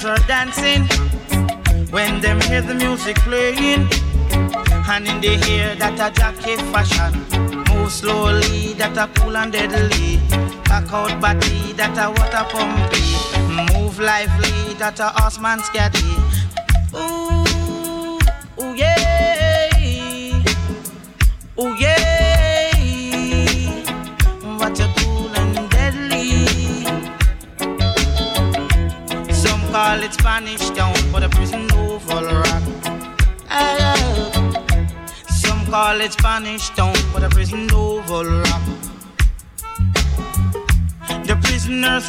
[0.00, 0.86] prisoners are dancing.
[1.90, 3.88] When them hear the music playing,
[4.88, 7.12] and in the ear that a jockey fashion,
[7.68, 10.18] move slowly that a cool and deadly.
[10.64, 16.09] Back out body that a water pumpy, move lively that a horseman scatty.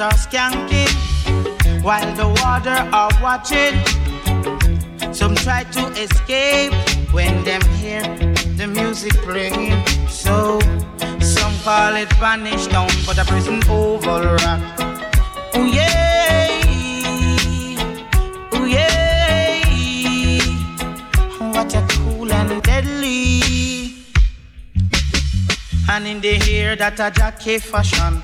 [0.02, 0.90] Are skanking
[1.84, 3.78] while the water are watching.
[5.14, 6.74] Some try to escape
[7.12, 8.02] when them hear
[8.58, 9.86] the music playing.
[10.08, 10.60] So
[11.20, 14.62] some call it Spanish town, but a prison oval rock.
[15.54, 16.50] Oh yeah,
[18.54, 19.62] oh yeah,
[21.54, 23.94] what a cool and deadly.
[25.90, 28.24] And in the hair that a jockey fashion.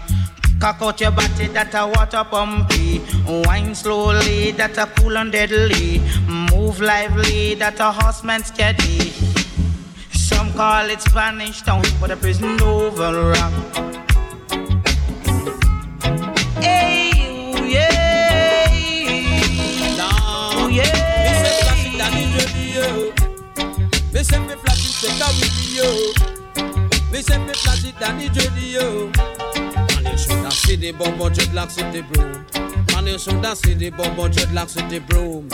[0.60, 3.02] Cock out your body that a water pumpy.
[3.46, 6.02] Wine slowly that a cool and deadly.
[6.28, 9.12] Move lively that a horseman steady.
[10.12, 13.54] Some call it Spanish town, but a prison oval rock.
[16.60, 17.12] Hey,
[17.54, 18.68] ooh, yeah.
[20.00, 21.62] Oh, say yeah.
[21.62, 23.14] flash it down in radio.
[24.12, 25.90] Me say me flash it take a video.
[27.12, 27.54] Me say me
[30.66, 32.46] the Bobo dreadlocks with the broom.
[32.94, 35.48] Man you shoulda see the Bobo dreadlocks with the broom.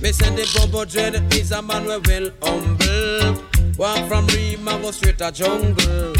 [0.00, 3.42] Me say the Bobo dread is a man we well humble.
[3.78, 6.12] Walk from Rima go straight to jungle.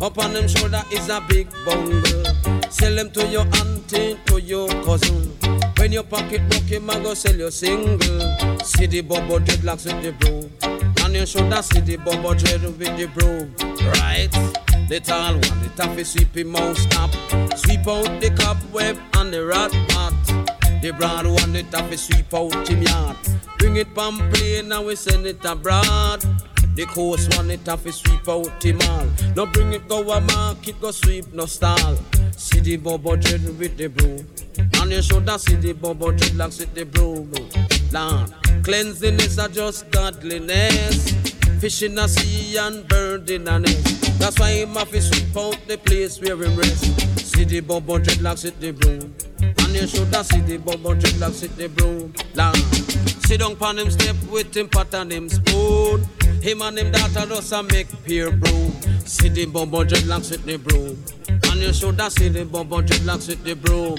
[0.00, 2.24] Up on them shoulder is a big bungle.
[2.70, 5.30] Sell them to your auntie, to your cousin.
[5.78, 8.58] When your pocket book, him a go sell your single.
[8.64, 10.50] See the Bobo dreadlocks with the broom.
[11.04, 13.54] And you shoulda see the Bobo dread with the broom.
[13.94, 14.71] Right?
[14.92, 17.10] The tall one, the taffy sweep him out stop.
[17.56, 20.82] Sweep out the cobweb and the rat mat.
[20.82, 23.16] The broad one, the taffy sweep out him yard.
[23.56, 26.20] Bring it from plane and we send it abroad.
[26.74, 29.06] The coast one, the taffy sweep out him all.
[29.34, 31.96] No bring it go a market, go sweep no stall.
[32.36, 34.26] See the Bobo dread with the broom.
[34.58, 37.32] And you shoulda see the Bobo dreadlocks with the broom.
[37.92, 38.30] Lord,
[38.62, 41.31] cleanliness are just godliness.
[41.62, 44.18] Fish in the sea and bird in the nest.
[44.18, 46.82] That's why him have to sweep out the place where him rest.
[47.20, 49.14] See the Bobo dreadlocks with the broom.
[49.38, 52.12] And you shoulda see the Bobo dreadlocks with the broom.
[52.34, 52.56] Lord,
[53.26, 56.04] sit down pon him step with him pot and him spoon.
[56.42, 58.72] Him and him daughter just a make peer broom.
[59.06, 60.98] See the Bobo dreadlocks with the broom.
[61.28, 63.98] And you shoulda see the Bobo dreadlocks with the broom.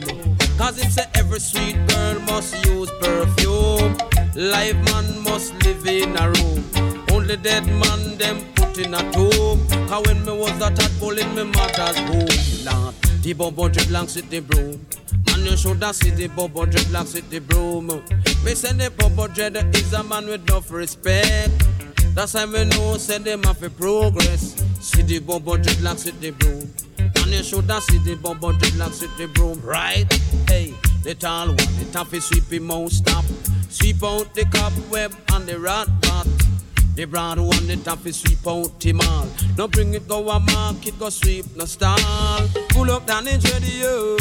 [0.57, 3.95] Cause it say every sweet girl must use perfume.
[4.35, 7.03] Live man must live in a room.
[7.23, 9.65] Only dead man them put in a tomb.
[9.87, 14.29] Cause when me was a tadpole in me mother's womb, Lord, the Bobo dreadlocks with
[14.29, 14.85] the broom.
[15.27, 17.87] Man, you shoulda see the Bobo dreadlocks with the broom.
[18.43, 21.49] Me say the Bobo dread is a man with enough respect.
[22.13, 24.61] That's why me know say them have a progress.
[24.81, 26.73] See the Bobo dreadlocks with the broom.
[26.97, 30.11] And you shoulda see the Bobo dreadlocks with the broom, right?
[30.49, 30.73] Hey,
[31.03, 33.23] the tall one, the taffy sweep him out stop.
[33.69, 35.87] Sweep out the cobweb and the rat.
[36.95, 39.27] The broad one, the taffy sweep out him all.
[39.57, 41.97] No bring it go a market, go sweep no stall.
[42.69, 44.15] Pull up down in radio.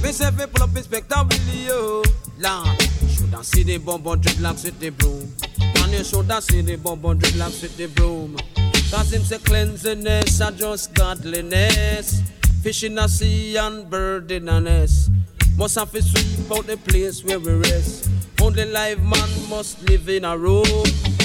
[0.00, 2.02] Me say fi pull up Willie yo.
[2.38, 5.32] Lord, shoulda see the Bobo dreadlocks with the broom.
[5.58, 8.36] And you shoulda see the Bobo dreadlocks with the broom.
[8.92, 12.20] Cause him say cleanliness and just godliness.
[12.62, 15.10] Fish in a sea and bird in a nest.
[15.56, 18.08] Must have to sweep out the place where we rest.
[18.40, 20.64] Only live man must live in a room.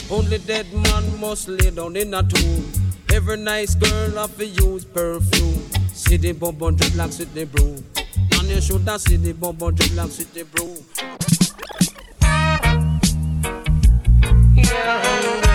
[0.09, 2.71] Only dead man must lay down in a tomb.
[3.11, 5.59] Every nice girl have to use perfume.
[5.93, 7.83] See the Bobo dreadlocks with the broom.
[8.39, 10.77] And you shoulda see the Bobo dreadlocks with the broom.
[14.89, 15.46] I've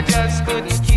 [0.00, 0.89] I just couldn't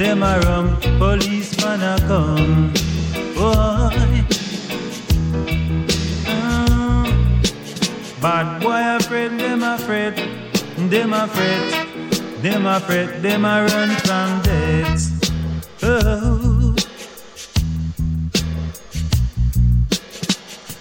[0.00, 2.72] them a rum, policeman a come.
[3.36, 4.16] Boy,
[6.24, 7.04] mm.
[8.22, 10.14] bad boy afraid, them afraid,
[10.88, 11.86] them afraid,
[12.40, 15.02] them afraid, them a run from death.
[15.82, 16.74] Oh.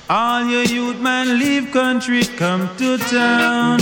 [0.10, 3.82] All your youth man leave country, come to town.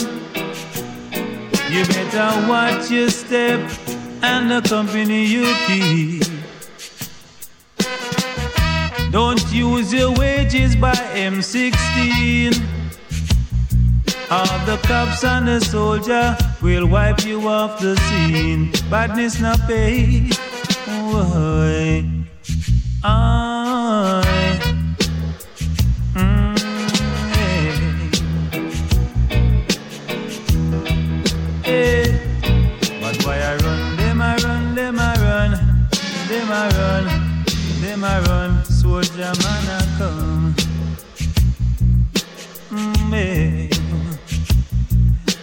[1.69, 3.86] You better watch your step
[4.21, 6.23] and the company you keep.
[9.11, 12.53] Don't use your wages by M16.
[14.29, 18.71] All the cops and the soldier will wipe you off the scene.
[18.89, 20.37] Badness not paid.
[23.03, 23.56] Ah.
[37.99, 40.55] them a run, soldier man a come.
[42.69, 43.69] Mm, yeah.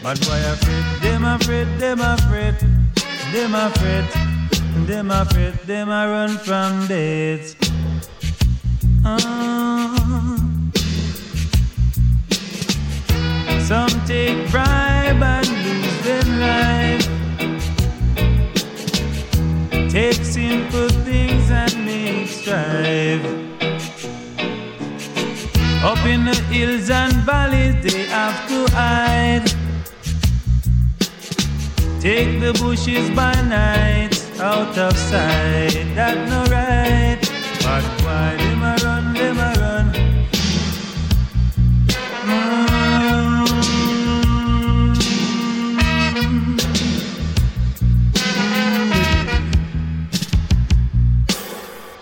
[0.02, 2.54] But boy afraid, them afraid, them afraid,
[3.32, 4.04] them afraid,
[4.86, 7.56] them afraid, them a run from death.
[9.04, 9.16] Uh.
[9.16, 10.38] Uh-huh.
[13.60, 17.13] Some take bribe and lose their life.
[19.94, 23.24] Take simple things and make strive.
[25.84, 29.46] Up in the hills and valleys, they have to hide.
[32.00, 35.86] Take the bushes by night, out of sight.
[35.94, 37.20] That no right.
[37.62, 39.03] But why them a run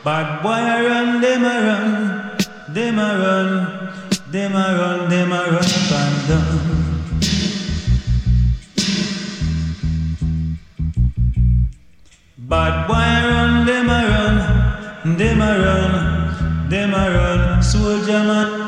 [0.04, 1.94] Bad boy a run, them a run,
[2.74, 3.50] them a run,
[4.32, 6.82] them a run, them a run up and down.
[12.36, 18.61] Bad boy a run, them a run, them a run, them a run, soldier man.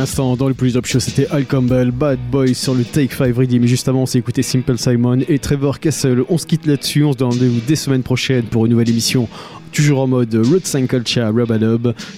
[0.00, 3.36] L'instant, dans le plus top show, c'était Al Campbell, Bad Boy sur le Take 5
[3.36, 3.60] Ready.
[3.60, 6.24] Mais juste avant, on s'est écouté Simple Simon et Trevor Castle.
[6.30, 7.04] On se quitte là-dessus.
[7.04, 9.28] On se donne rendez-vous dès semaines prochaines pour une nouvelle émission.
[9.72, 11.52] Toujours en mode Road 5 Culture, Rub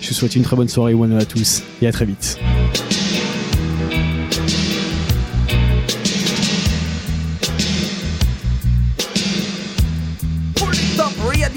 [0.01, 2.39] Je vous souhaite une très bonne soirée, one à tous et à très vite.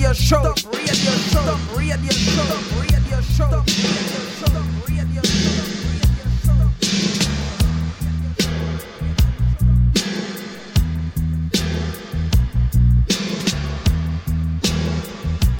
[0.08, 0.38] Up, show,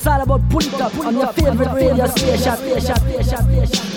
[0.06, 3.95] It's all about pull it up on your favorite radio station.